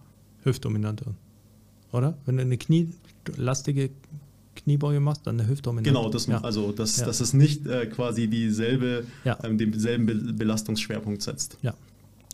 Hüftdominante. 0.43 1.05
Oder? 1.91 2.17
Wenn 2.25 2.37
du 2.37 2.41
eine 2.43 2.57
knielastige 2.57 3.89
Kniebeuge 4.55 4.99
machst, 4.99 5.25
dann 5.27 5.39
eine 5.39 5.49
Hüftdominante. 5.49 5.89
Genau, 5.89 6.09
das, 6.09 6.27
ja. 6.27 6.41
also 6.41 6.71
das, 6.71 6.97
Ja. 6.97 7.05
dass 7.05 7.19
es 7.21 7.33
nicht 7.33 7.65
äh, 7.67 7.85
quasi 7.87 8.27
dieselbe, 8.27 9.05
Ja. 9.23 9.37
ähm, 9.43 9.57
denselben 9.57 10.05
Be 10.05 10.15
Belastungsschwerpunkt 10.33 11.21
setzt. 11.21 11.57
ja. 11.61 11.73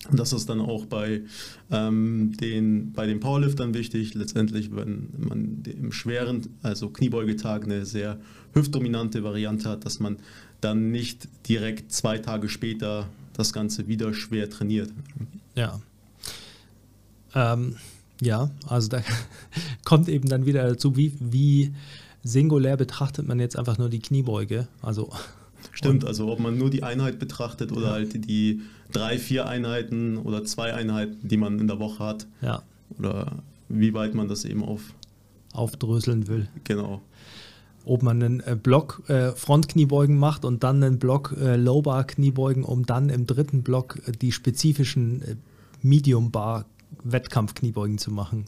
Und 0.10 0.20
das 0.20 0.34
ist 0.34 0.50
dann 0.50 0.60
auch 0.60 0.86
bei, 0.86 1.22
ähm, 1.70 2.36
den, 2.38 2.92
bei 2.92 3.06
den 3.06 3.20
Powerliftern 3.20 3.74
wichtig. 3.74 4.16
Letztendlich, 4.16 4.76
wenn 4.76 5.10
man 5.18 5.64
im 5.66 5.92
schweren, 5.92 6.48
also 6.64 6.90
Kniebeugetag, 6.90 7.66
eine 7.66 7.86
sehr 7.86 8.20
hüftdominante 8.54 9.24
Variante 9.24 9.70
hat, 9.70 9.86
dass 9.86 10.00
man 10.00 10.18
dann 10.60 10.92
nicht 10.92 11.28
direkt 11.48 11.92
zwei 11.92 12.18
Tage 12.18 12.50
später 12.50 13.08
das 13.34 13.54
Ganze 13.54 13.88
wieder 13.88 14.14
schwer 14.14 14.50
trainiert. 14.50 14.92
Ja. 15.56 15.80
Ähm, 17.34 17.76
ja, 18.22 18.52
also 18.68 18.90
da 18.90 19.02
kommt 19.86 20.10
eben 20.10 20.28
dann 20.28 20.46
wieder 20.46 20.68
dazu, 20.68 20.96
wie, 20.96 21.14
wie 21.20 21.74
singulär 22.24 22.78
betrachtet 22.78 23.28
man 23.28 23.40
jetzt 23.40 23.58
einfach 23.58 23.78
nur 23.78 23.90
die 23.90 24.00
Kniebeuge. 24.00 24.68
Also 24.82 25.12
Stimmt, 25.72 26.06
also 26.06 26.30
ob 26.32 26.40
man 26.40 26.58
nur 26.58 26.70
die 26.70 26.84
Einheit 26.84 27.18
betrachtet 27.20 27.72
oder 27.72 27.92
halt 27.92 28.26
die 28.28 28.62
drei, 28.92 29.18
vier 29.18 29.48
Einheiten 29.48 30.18
oder 30.18 30.44
zwei 30.44 30.74
Einheiten, 30.74 31.28
die 31.28 31.38
man 31.38 31.60
in 31.60 31.68
der 31.68 31.80
Woche 31.80 32.04
hat. 32.04 32.28
ja, 32.42 32.62
Oder 33.00 33.42
wie 33.70 33.94
weit 33.94 34.14
man 34.14 34.28
das 34.28 34.44
eben 34.44 34.64
auf, 34.66 34.82
aufdröseln 35.54 36.28
will. 36.28 36.50
genau. 36.66 37.02
Ob 37.84 38.04
man 38.04 38.22
einen 38.22 38.40
äh, 38.42 38.56
Block 38.62 39.02
äh, 39.08 39.32
Frontkniebeugen 39.32 40.16
macht 40.18 40.46
und 40.46 40.64
dann 40.64 40.84
einen 40.84 41.00
Block 41.00 41.36
äh, 41.42 41.56
Low-Bar 41.56 42.04
Kniebeugen, 42.04 42.64
um 42.64 42.86
dann 42.86 43.10
im 43.10 43.26
dritten 43.26 43.64
Block 43.64 43.98
äh, 44.06 44.12
die 44.12 44.32
spezifischen 44.32 45.22
äh, 45.24 45.36
Medium-Bar 45.82 46.66
Wettkampfkniebeugen 47.04 47.98
zu 47.98 48.12
machen. 48.12 48.46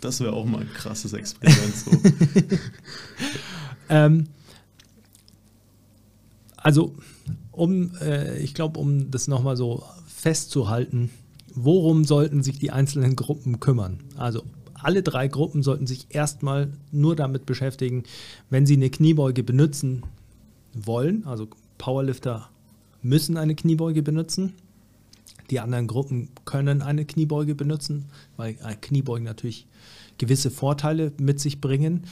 Das 0.00 0.20
wäre 0.20 0.32
auch 0.32 0.46
mal 0.46 0.60
ein 0.62 0.72
krasses 0.72 1.12
Experiment. 1.22 1.74
So. 1.76 1.90
Ähm, 3.88 4.28
also, 6.62 6.94
um, 7.50 7.94
äh, 8.00 8.38
ich 8.38 8.54
glaube, 8.54 8.78
um 8.78 9.10
das 9.10 9.28
nochmal 9.28 9.56
so 9.56 9.82
festzuhalten, 10.06 11.10
worum 11.54 12.04
sollten 12.04 12.42
sich 12.42 12.58
die 12.58 12.70
einzelnen 12.70 13.16
Gruppen 13.16 13.60
kümmern? 13.60 14.00
Also, 14.16 14.42
alle 14.74 15.02
drei 15.02 15.28
Gruppen 15.28 15.62
sollten 15.62 15.86
sich 15.86 16.06
erstmal 16.10 16.72
nur 16.90 17.14
damit 17.14 17.46
beschäftigen, 17.46 18.04
wenn 18.50 18.66
sie 18.66 18.74
eine 18.74 18.90
Kniebeuge 18.90 19.42
benutzen 19.42 20.02
wollen. 20.74 21.24
Also, 21.26 21.48
Powerlifter 21.78 22.48
müssen 23.02 23.36
eine 23.36 23.54
Kniebeuge 23.54 24.02
benutzen. 24.02 24.54
Die 25.50 25.60
anderen 25.60 25.86
Gruppen 25.86 26.30
können 26.44 26.80
eine 26.80 27.04
Kniebeuge 27.04 27.54
benutzen, 27.54 28.06
weil 28.36 28.52
äh, 28.64 28.74
Kniebeugen 28.80 29.24
natürlich 29.24 29.66
gewisse 30.18 30.50
Vorteile 30.50 31.12
mit 31.18 31.40
sich 31.40 31.60
bringen. 31.60 32.04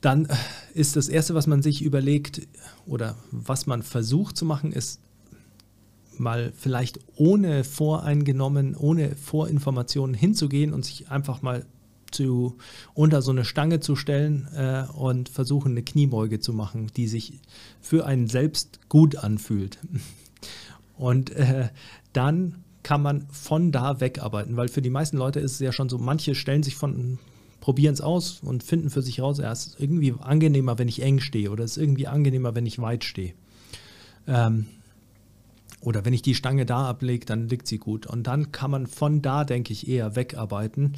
Dann 0.00 0.28
ist 0.74 0.96
das 0.96 1.08
Erste, 1.08 1.34
was 1.34 1.46
man 1.46 1.62
sich 1.62 1.82
überlegt 1.82 2.46
oder 2.86 3.16
was 3.30 3.66
man 3.66 3.82
versucht 3.82 4.36
zu 4.36 4.44
machen, 4.44 4.72
ist 4.72 5.00
mal 6.18 6.52
vielleicht 6.56 7.00
ohne 7.16 7.64
voreingenommen, 7.64 8.74
ohne 8.74 9.16
Vorinformationen 9.16 10.14
hinzugehen 10.14 10.72
und 10.72 10.84
sich 10.84 11.10
einfach 11.10 11.42
mal 11.42 11.66
zu, 12.10 12.56
unter 12.94 13.20
so 13.22 13.30
eine 13.30 13.44
Stange 13.44 13.80
zu 13.80 13.96
stellen 13.96 14.48
äh, 14.54 14.84
und 14.94 15.28
versuchen, 15.28 15.72
eine 15.72 15.82
Kniebeuge 15.82 16.40
zu 16.40 16.52
machen, 16.52 16.90
die 16.96 17.08
sich 17.08 17.40
für 17.80 18.06
einen 18.06 18.28
selbst 18.28 18.80
gut 18.88 19.16
anfühlt. 19.16 19.78
Und 20.96 21.30
äh, 21.30 21.68
dann 22.14 22.64
kann 22.82 23.02
man 23.02 23.26
von 23.30 23.70
da 23.70 24.00
wegarbeiten, 24.00 24.56
weil 24.56 24.68
für 24.68 24.80
die 24.80 24.88
meisten 24.88 25.18
Leute 25.18 25.40
ist 25.40 25.52
es 25.52 25.58
ja 25.58 25.72
schon 25.72 25.90
so, 25.90 25.98
manche 25.98 26.34
stellen 26.34 26.62
sich 26.62 26.76
von, 26.76 27.18
probieren 27.66 27.94
es 27.94 28.00
aus 28.00 28.42
und 28.44 28.62
finden 28.62 28.90
für 28.90 29.02
sich 29.02 29.20
raus, 29.20 29.38
ja, 29.38 29.50
es 29.50 29.66
ist 29.66 29.80
irgendwie 29.80 30.14
angenehmer, 30.20 30.78
wenn 30.78 30.86
ich 30.86 31.02
eng 31.02 31.18
stehe 31.18 31.50
oder 31.50 31.64
es 31.64 31.72
ist 31.72 31.82
irgendwie 31.82 32.06
angenehmer, 32.06 32.54
wenn 32.54 32.64
ich 32.64 32.78
weit 32.78 33.02
stehe. 33.02 33.34
Ähm, 34.28 34.66
oder 35.80 36.04
wenn 36.04 36.12
ich 36.12 36.22
die 36.22 36.36
Stange 36.36 36.64
da 36.64 36.88
ablege, 36.88 37.26
dann 37.26 37.48
liegt 37.48 37.66
sie 37.66 37.78
gut. 37.78 38.06
Und 38.06 38.28
dann 38.28 38.52
kann 38.52 38.70
man 38.70 38.86
von 38.86 39.20
da, 39.20 39.42
denke 39.42 39.72
ich, 39.72 39.88
eher 39.88 40.14
wegarbeiten. 40.14 40.92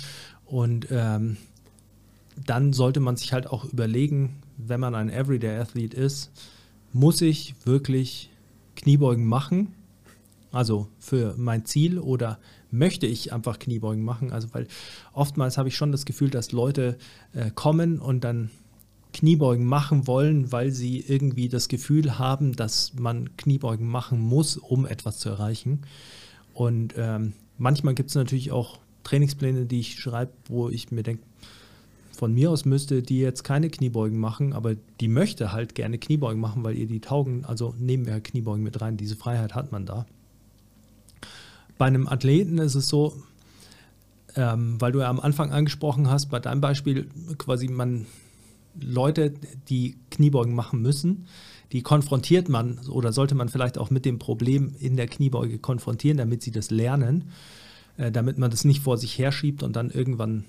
Und 0.45 0.89
ähm, 0.91 1.39
dann 2.45 2.75
sollte 2.75 3.01
man 3.01 3.17
sich 3.17 3.33
halt 3.33 3.47
auch 3.47 3.65
überlegen, 3.65 4.43
wenn 4.59 4.81
man 4.81 4.95
ein 4.95 5.09
Everyday 5.09 5.59
Athlete 5.59 5.97
ist, 5.97 6.31
muss 6.93 7.23
ich 7.23 7.55
wirklich 7.65 8.29
Kniebeugen 8.77 9.25
machen? 9.25 9.73
Also 10.53 10.89
für 10.99 11.35
mein 11.39 11.65
Ziel 11.65 11.99
oder 11.99 12.39
möchte 12.71 13.07
ich 13.07 13.33
einfach 13.33 13.59
Kniebeugen 13.59 14.05
machen? 14.05 14.33
Also 14.33 14.49
weil 14.53 14.67
oftmals 15.13 15.59
habe 15.59 15.69
ich 15.69 15.77
schon 15.77 15.93
das 15.93 16.05
Gefühl, 16.05 16.31
dass 16.31 16.53
Leute 16.53 16.97
äh, 17.33 17.51
kommen 17.51 17.99
und 17.99 18.25
dann 18.25 18.51
Kniebeugen 19.13 19.65
machen 19.65 20.07
wollen, 20.07 20.53
weil 20.53 20.71
sie 20.71 21.01
irgendwie 21.01 21.49
das 21.49 21.69
Gefühl 21.69 22.19
haben, 22.19 22.55
dass 22.55 22.93
man 22.95 23.37
Kniebeugen 23.37 23.87
machen 23.87 24.21
muss, 24.21 24.57
um 24.57 24.87
etwas 24.87 25.19
zu 25.19 25.29
erreichen. 25.31 25.83
Und 26.53 26.95
ähm, 26.97 27.33
manchmal 27.57 27.95
gibt 27.95 28.11
es 28.11 28.15
natürlich 28.15 28.53
auch 28.53 28.79
Trainingspläne, 29.05 29.65
die 29.67 29.81
ich 29.81 29.99
schreibe, 29.99 30.33
wo 30.49 30.69
ich 30.69 30.91
mir 30.91 31.03
denke, 31.03 31.23
von 32.13 32.35
mir 32.35 32.51
aus 32.51 32.65
müsste 32.65 33.01
die 33.01 33.21
jetzt 33.21 33.45
keine 33.45 33.71
Kniebeugen 33.71 34.19
machen, 34.19 34.53
aber 34.53 34.75
die 35.01 35.07
möchte 35.07 35.53
halt 35.53 35.77
gerne 35.77 35.99
Kniebeugen 35.99 36.41
machen, 36.41 36.65
weil 36.65 36.77
ihr 36.77 36.89
die 36.89 37.01
taugen. 37.01 37.45
Also 37.45 37.75
nehmen 37.79 38.07
wir 38.07 38.21
Kniebeugen 38.21 38.65
mit 38.65 38.81
rein. 38.81 38.97
Diese 38.97 39.15
Freiheit 39.15 39.55
hat 39.55 39.71
man 39.71 39.87
da. 39.87 40.05
Bei 41.79 41.87
einem 41.87 42.09
Athleten 42.09 42.59
ist 42.59 42.75
es 42.75 42.89
so, 42.89 43.17
ähm, 44.35 44.81
weil 44.81 44.93
du 44.93 45.01
ja 45.01 45.09
am 45.09 45.21
Anfang 45.21 45.53
angesprochen 45.53 46.11
hast, 46.11 46.27
bei 46.27 46.41
deinem 46.41 46.61
Beispiel 46.61 47.09
quasi 47.39 47.69
man 47.69 48.07
Leute, 48.81 49.33
die 49.69 49.97
Kniebeugen 50.11 50.55
machen 50.55 50.83
müssen, 50.83 51.27
die 51.73 51.83
konfrontiert 51.83 52.49
man 52.49 52.79
oder 52.89 53.13
sollte 53.13 53.35
man 53.35 53.49
vielleicht 53.49 53.79
auch 53.79 53.91
mit 53.91 54.05
dem 54.05 54.19
Problem 54.19 54.75
in 54.79 54.97
der 54.97 55.07
Kniebeuge 55.07 55.59
konfrontieren, 55.59 56.19
damit 56.19 56.43
sie 56.43 56.51
das 56.51 56.71
lernen, 56.71 57.31
äh, 57.97 58.11
damit 58.11 58.39
man 58.39 58.51
das 58.51 58.65
nicht 58.65 58.83
vor 58.83 58.99
sich 58.99 59.19
herschiebt 59.19 59.63
und 59.63 59.77
dann 59.77 59.91
irgendwann 59.91 60.45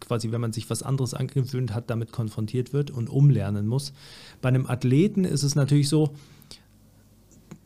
quasi, 0.00 0.30
wenn 0.30 0.40
man 0.40 0.52
sich 0.52 0.70
was 0.70 0.82
anderes 0.82 1.14
angewöhnt 1.14 1.74
hat, 1.74 1.90
damit 1.90 2.12
konfrontiert 2.12 2.72
wird 2.72 2.90
und 2.90 3.08
umlernen 3.08 3.66
muss. 3.66 3.92
Bei 4.40 4.48
einem 4.48 4.66
Athleten 4.66 5.24
ist 5.24 5.42
es 5.42 5.54
natürlich 5.54 5.88
so, 5.88 6.14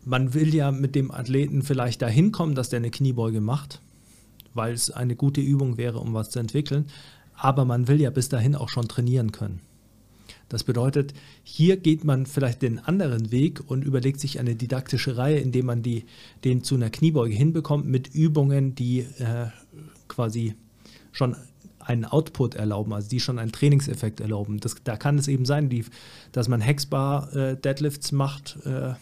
man 0.04 0.34
will 0.34 0.54
ja 0.54 0.70
mit 0.70 0.94
dem 0.94 1.10
Athleten 1.10 1.62
vielleicht 1.62 2.02
dahin 2.02 2.32
kommen, 2.32 2.54
dass 2.54 2.68
der 2.68 2.78
eine 2.78 2.90
Kniebeuge 2.90 3.40
macht, 3.40 3.80
weil 4.52 4.72
es 4.72 4.90
eine 4.90 5.16
gute 5.16 5.40
Übung 5.40 5.76
wäre, 5.76 5.98
um 5.98 6.14
was 6.14 6.30
zu 6.30 6.38
entwickeln. 6.38 6.86
Aber 7.34 7.64
man 7.64 7.88
will 7.88 8.00
ja 8.00 8.10
bis 8.10 8.28
dahin 8.28 8.54
auch 8.54 8.68
schon 8.68 8.88
trainieren 8.88 9.32
können. 9.32 9.60
Das 10.48 10.62
bedeutet, 10.62 11.14
hier 11.42 11.76
geht 11.76 12.04
man 12.04 12.26
vielleicht 12.26 12.62
den 12.62 12.78
anderen 12.78 13.32
Weg 13.32 13.62
und 13.66 13.84
überlegt 13.84 14.20
sich 14.20 14.38
eine 14.38 14.54
didaktische 14.54 15.16
Reihe, 15.16 15.38
indem 15.38 15.66
man 15.66 15.82
die, 15.82 16.04
den 16.44 16.62
zu 16.62 16.74
einer 16.74 16.90
Kniebeuge 16.90 17.34
hinbekommt 17.34 17.86
mit 17.86 18.14
Übungen, 18.14 18.74
die 18.74 19.00
äh, 19.00 19.46
quasi 20.06 20.54
schon 21.12 21.34
einen 21.80 22.04
Output 22.04 22.54
erlauben, 22.54 22.92
also 22.92 23.08
die 23.08 23.20
schon 23.20 23.38
einen 23.38 23.52
Trainingseffekt 23.52 24.20
erlauben. 24.20 24.60
Das, 24.60 24.76
da 24.84 24.96
kann 24.96 25.18
es 25.18 25.28
eben 25.28 25.44
sein, 25.44 25.68
die, 25.68 25.84
dass 26.32 26.48
man 26.48 26.60
Hexbar 26.60 27.34
äh, 27.34 27.56
Deadlifts 27.56 28.12
macht 28.12 28.58
äh, 28.64 28.94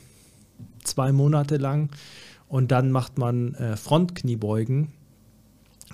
zwei 0.85 1.12
Monate 1.12 1.57
lang. 1.57 1.91
Und 2.49 2.70
dann 2.70 2.91
macht 2.91 3.18
man 3.18 3.55
äh, 3.55 3.76
Frontkniebeugen 3.76 4.89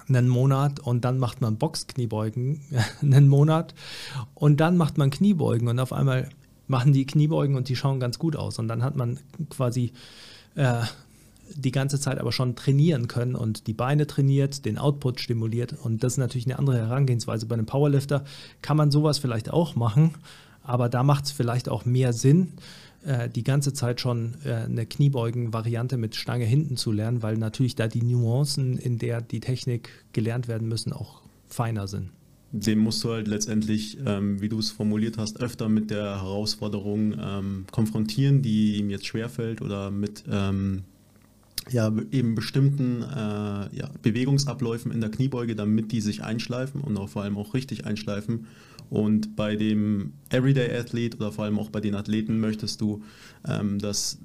einen 0.09 0.29
Monat 0.29 0.81
und 0.81 1.05
dann 1.05 1.19
macht 1.19 1.41
man 1.41 1.57
Boxkniebeugen 1.57 2.61
einen 3.03 3.29
Monat. 3.29 3.75
Und 4.35 4.61
dann 4.61 4.77
macht 4.77 4.99
man 4.99 5.11
Kniebeugen 5.11 5.69
und 5.69 5.79
auf 5.79 5.93
einmal 5.93 6.29
machen 6.67 6.93
die 6.93 7.07
Kniebeugen 7.07 7.57
und 7.57 7.69
die 7.69 7.77
schauen 7.77 8.01
ganz 8.01 8.19
gut 8.19 8.37
aus. 8.37 8.59
Und 8.59 8.69
dann 8.69 8.83
hat 8.83 8.97
man 8.97 9.19
quasi 9.51 9.93
äh, 10.55 10.83
die 11.55 11.71
ganze 11.71 11.99
Zeit 11.99 12.19
aber 12.19 12.33
schon 12.33 12.57
trainieren 12.57 13.09
können 13.09 13.35
und 13.35 13.67
die 13.67 13.73
Beine 13.73 14.07
trainiert, 14.07 14.65
den 14.65 14.79
Output 14.79 15.21
stimuliert. 15.21 15.75
Und 15.83 16.05
das 16.05 16.15
ist 16.15 16.19
natürlich 16.19 16.47
eine 16.47 16.59
andere 16.59 16.79
Herangehensweise. 16.79 17.47
Bei 17.47 17.55
einem 17.55 17.67
Powerlifter 17.67 18.25
kann 18.63 18.77
man 18.77 18.91
sowas 18.91 19.19
vielleicht 19.19 19.51
auch 19.51 19.75
machen, 19.75 20.15
aber 20.63 20.89
da 20.89 21.03
macht 21.03 21.25
es 21.25 21.33
vielleicht 21.33 21.69
auch 21.69 21.85
mehr 21.87 22.13
Sinn, 22.13 22.53
äh, 23.05 23.29
die 23.29 23.45
ganze 23.45 23.73
Zeit 23.73 24.01
schon 24.01 24.35
äh, 24.45 24.55
eine 24.55 24.87
Kniebeugen-Variante 24.87 25.97
mit 25.97 26.17
Stange 26.17 26.45
hinten 26.45 26.77
zu 26.77 26.93
lernen, 26.93 27.23
weil 27.23 27.37
natürlich 27.37 27.75
da 27.75 27.89
die 27.89 28.03
Nuancen, 28.03 28.77
in 28.77 28.99
der 28.99 29.21
die 29.21 29.41
Technik 29.41 29.91
gelernt 30.13 30.49
werden 30.49 30.69
müssen, 30.69 30.93
auch 30.93 31.23
feiner 31.47 31.87
sind. 31.89 32.11
Dem 32.51 32.79
musst 32.79 33.05
du 33.05 33.11
halt 33.11 33.29
letztendlich, 33.29 33.99
ähm, 34.07 34.41
wie 34.41 34.49
du 34.49 34.59
es 34.59 34.71
formuliert 34.71 35.19
hast, 35.19 35.41
öfter 35.41 35.69
mit 35.69 35.91
der 35.91 36.23
Herausforderung 36.23 37.15
ähm, 37.21 37.67
konfrontieren, 37.71 38.41
die 38.41 38.77
ihm 38.77 38.89
jetzt 38.89 39.07
schwerfällt 39.07 39.61
oder 39.61 39.91
mit 39.91 40.25
ähm, 40.31 40.85
ja, 41.71 41.93
eben 42.11 42.35
bestimmten 42.35 43.03
äh, 43.03 43.77
ja, 43.77 43.91
Bewegungsabläufen 44.03 44.91
in 44.91 45.01
der 45.01 45.11
Kniebeuge, 45.11 45.55
damit 45.55 45.93
die 45.93 46.01
sich 46.01 46.23
einschleifen 46.23 46.81
und 46.81 46.97
auch 46.97 47.11
vor 47.11 47.23
allem 47.23 47.37
auch 47.37 47.53
richtig 47.53 47.85
einschleifen. 47.85 48.47
Und 48.91 49.37
bei 49.37 49.57
dem 49.57 50.13
Everyday 50.31 50.75
Athlet 50.77 51.17
oder 51.17 51.33
vor 51.33 51.45
allem 51.45 51.59
auch 51.59 51.71
bei 51.71 51.81
den 51.81 51.95
Athleten 51.95 52.41
möchtest 52.41 52.81
du, 52.81 53.03
ähm, 53.47 53.79
dass 53.79 54.19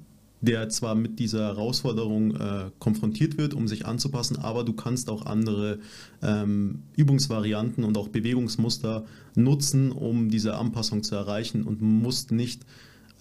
der 0.43 0.67
zwar 0.67 0.93
mit 0.93 1.19
dieser 1.19 1.47
Herausforderung 1.47 2.35
äh, 2.35 2.69
konfrontiert 2.77 3.37
wird, 3.37 3.53
um 3.53 3.69
sich 3.69 3.85
anzupassen, 3.85 4.37
aber 4.37 4.65
du 4.65 4.73
kannst 4.73 5.09
auch 5.09 5.25
andere 5.25 5.79
ähm, 6.21 6.83
Übungsvarianten 6.97 7.85
und 7.85 7.97
auch 7.97 8.09
Bewegungsmuster 8.09 9.05
nutzen, 9.35 9.93
um 9.93 10.29
diese 10.29 10.57
Anpassung 10.57 11.01
zu 11.01 11.15
erreichen 11.15 11.63
und 11.63 11.81
musst 11.81 12.33
nicht, 12.33 12.65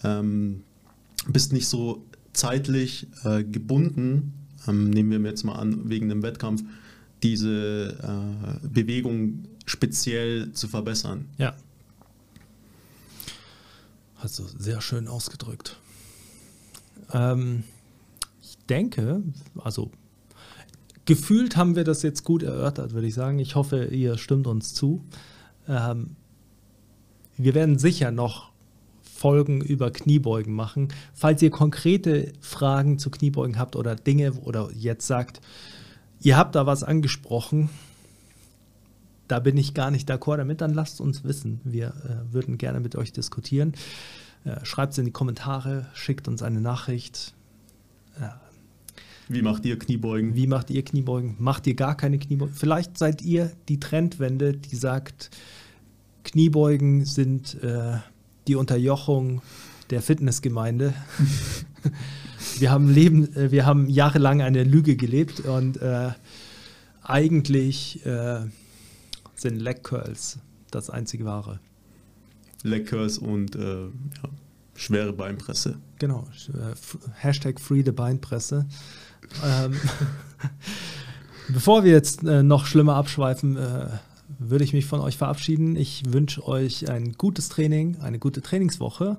ähm, 0.03 0.63
bist 1.25 1.53
nicht 1.53 1.67
so 1.67 2.05
zeitlich 2.33 3.07
äh, 3.23 3.45
gebunden, 3.45 4.33
ähm, 4.67 4.89
nehmen 4.89 5.23
wir 5.23 5.29
jetzt 5.29 5.43
mal 5.45 5.55
an, 5.55 5.89
wegen 5.89 6.09
dem 6.09 6.23
Wettkampf, 6.23 6.63
diese 7.23 7.97
äh, 8.03 8.67
Bewegung 8.67 9.45
speziell 9.65 10.51
zu 10.53 10.67
verbessern. 10.67 11.29
Ja. 11.37 11.55
Hast 14.15 14.39
du 14.39 14.43
sehr 14.57 14.81
schön 14.81 15.07
ausgedrückt. 15.07 15.77
Ähm, 17.11 17.63
ich 18.41 18.57
denke, 18.69 19.21
also 19.57 19.91
gefühlt 21.05 21.57
haben 21.57 21.75
wir 21.75 21.83
das 21.83 22.03
jetzt 22.03 22.23
gut 22.23 22.43
erörtert, 22.43 22.93
würde 22.93 23.07
ich 23.07 23.13
sagen. 23.13 23.39
Ich 23.39 23.55
hoffe, 23.55 23.85
ihr 23.85 24.17
stimmt 24.17 24.47
uns 24.47 24.73
zu. 24.73 25.03
Ähm, 25.67 26.15
wir 27.37 27.53
werden 27.53 27.79
sicher 27.79 28.11
noch 28.11 28.51
Folgen 29.01 29.61
über 29.61 29.91
Kniebeugen 29.91 30.53
machen. 30.53 30.89
Falls 31.13 31.41
ihr 31.41 31.49
konkrete 31.49 32.33
Fragen 32.41 32.99
zu 32.99 33.09
Kniebeugen 33.09 33.57
habt 33.57 33.75
oder 33.75 33.95
Dinge 33.95 34.33
oder 34.33 34.69
jetzt 34.73 35.07
sagt, 35.07 35.39
ihr 36.21 36.37
habt 36.37 36.55
da 36.55 36.65
was 36.65 36.83
angesprochen, 36.83 37.69
da 39.27 39.39
bin 39.39 39.57
ich 39.57 39.73
gar 39.73 39.91
nicht 39.91 40.09
d'accord 40.09 40.37
damit, 40.37 40.61
dann 40.61 40.73
lasst 40.73 41.01
uns 41.01 41.23
wissen. 41.23 41.61
Wir 41.63 41.87
äh, 41.87 42.33
würden 42.33 42.57
gerne 42.57 42.79
mit 42.79 42.95
euch 42.95 43.13
diskutieren. 43.13 43.73
Äh, 44.43 44.63
Schreibt 44.65 44.93
es 44.93 44.99
in 44.99 45.05
die 45.05 45.11
Kommentare, 45.11 45.87
schickt 45.93 46.27
uns 46.27 46.43
eine 46.43 46.61
Nachricht. 46.61 47.33
Äh, 48.19 48.29
wie 49.29 49.41
macht 49.41 49.65
ihr 49.65 49.79
Kniebeugen? 49.79 50.35
Wie 50.35 50.47
macht 50.47 50.69
ihr 50.69 50.83
Kniebeugen? 50.83 51.35
Macht 51.39 51.65
ihr 51.67 51.75
gar 51.75 51.95
keine 51.95 52.19
Kniebeugen? 52.19 52.53
Vielleicht 52.53 52.97
seid 52.97 53.21
ihr 53.21 53.51
die 53.69 53.79
Trendwende, 53.79 54.53
die 54.53 54.75
sagt, 54.75 55.29
Kniebeugen 56.23 57.05
sind 57.05 57.61
äh, 57.63 57.97
die 58.47 58.55
Unterjochung 58.55 59.41
der 59.89 60.01
Fitnessgemeinde. 60.01 60.93
wir, 62.59 62.71
haben 62.71 62.89
Leben, 62.89 63.33
äh, 63.35 63.51
wir 63.51 63.65
haben 63.65 63.89
jahrelang 63.89 64.41
eine 64.41 64.63
Lüge 64.63 64.95
gelebt 64.95 65.41
und 65.41 65.81
äh, 65.81 66.11
eigentlich 67.01 68.05
äh, 68.05 68.41
sind 69.35 69.59
Leg 69.59 69.83
Curls 69.83 70.39
das 70.71 70.89
einzige 70.89 71.25
wahre. 71.25 71.59
Leg 72.63 72.87
Curls 72.87 73.17
und 73.17 73.55
äh, 73.55 73.85
ja, 73.85 74.29
schwere 74.75 75.13
Beinpresse. 75.13 75.77
Genau, 75.99 76.27
äh, 76.49 76.73
Hashtag 77.15 77.59
Free 77.59 77.83
the 77.83 77.91
Beinpresse. 77.91 78.65
ähm, 79.45 79.75
bevor 81.49 81.83
wir 81.83 81.91
jetzt 81.91 82.23
äh, 82.23 82.43
noch 82.43 82.65
schlimmer 82.65 82.95
abschweifen, 82.95 83.57
äh, 83.57 83.87
würde 84.39 84.63
ich 84.63 84.73
mich 84.73 84.85
von 84.85 84.99
euch 84.99 85.17
verabschieden. 85.17 85.75
Ich 85.75 86.03
wünsche 86.07 86.45
euch 86.47 86.89
ein 86.89 87.13
gutes 87.13 87.49
Training, 87.49 87.97
eine 88.01 88.19
gute 88.19 88.41
Trainingswoche, 88.41 89.17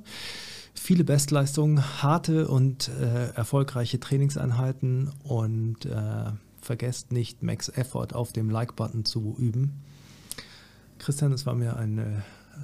viele 0.74 1.04
Bestleistungen, 1.04 2.02
harte 2.02 2.48
und 2.48 2.88
äh, 2.88 3.30
erfolgreiche 3.34 4.00
Trainingseinheiten 4.00 5.12
und 5.22 5.86
äh, 5.86 6.32
vergesst 6.60 7.12
nicht, 7.12 7.42
Max 7.42 7.68
Effort 7.68 8.14
auf 8.14 8.32
dem 8.32 8.50
Like-Button 8.50 9.04
zu 9.04 9.36
üben. 9.38 9.82
Christian, 11.04 11.32
es 11.32 11.44
war 11.44 11.54
mir 11.54 11.76
ein, 11.76 11.98
äh, 11.98 12.02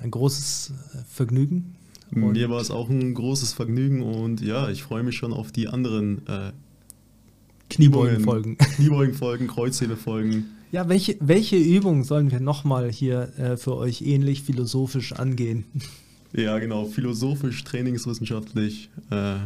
ein 0.02 0.10
großes 0.10 0.72
äh, 0.94 0.98
Vergnügen. 1.08 1.76
Und 2.12 2.32
mir 2.32 2.48
war 2.48 2.60
es 2.60 2.70
auch 2.70 2.88
ein 2.88 3.12
großes 3.14 3.52
Vergnügen 3.52 4.02
und 4.02 4.40
ja, 4.40 4.68
ich 4.70 4.82
freue 4.82 5.02
mich 5.02 5.16
schon 5.16 5.32
auf 5.32 5.52
die 5.52 5.68
anderen 5.68 6.26
äh, 6.26 6.50
Kniebeugen-Folgen. 7.68 8.56
Kniebeugen-Folgen, 8.76 9.46
Kreuzhebe-Folgen. 9.46 10.46
Ja, 10.72 10.88
welche, 10.88 11.16
welche 11.20 11.56
Übung 11.56 12.02
sollen 12.02 12.30
wir 12.30 12.40
nochmal 12.40 12.90
hier 12.90 13.38
äh, 13.38 13.56
für 13.58 13.76
euch 13.76 14.02
ähnlich 14.02 14.42
philosophisch 14.42 15.12
angehen? 15.12 15.64
Ja, 16.32 16.60
genau, 16.60 16.84
philosophisch, 16.84 17.64
trainingswissenschaftlich 17.64 18.88
äh, 19.10 19.38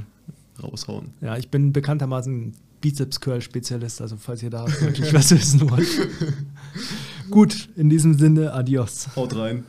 raushauen. 0.63 1.13
Ja, 1.23 1.39
ich 1.39 1.49
bin 1.49 1.73
bekanntermaßen 1.73 2.53
Bizeps-Curl-Spezialist, 2.85 4.03
also 4.03 4.17
falls 4.19 4.43
ihr 4.43 4.51
da 4.51 4.67
wirklich 4.67 5.15
was 5.15 5.31
wissen 5.31 5.71
wollt. 5.71 5.89
Gut, 7.31 7.71
in 7.77 7.89
diesem 7.89 8.13
Sinne, 8.19 8.53
adios. 8.53 9.09
Haut 9.17 9.35
rein. 9.35 9.65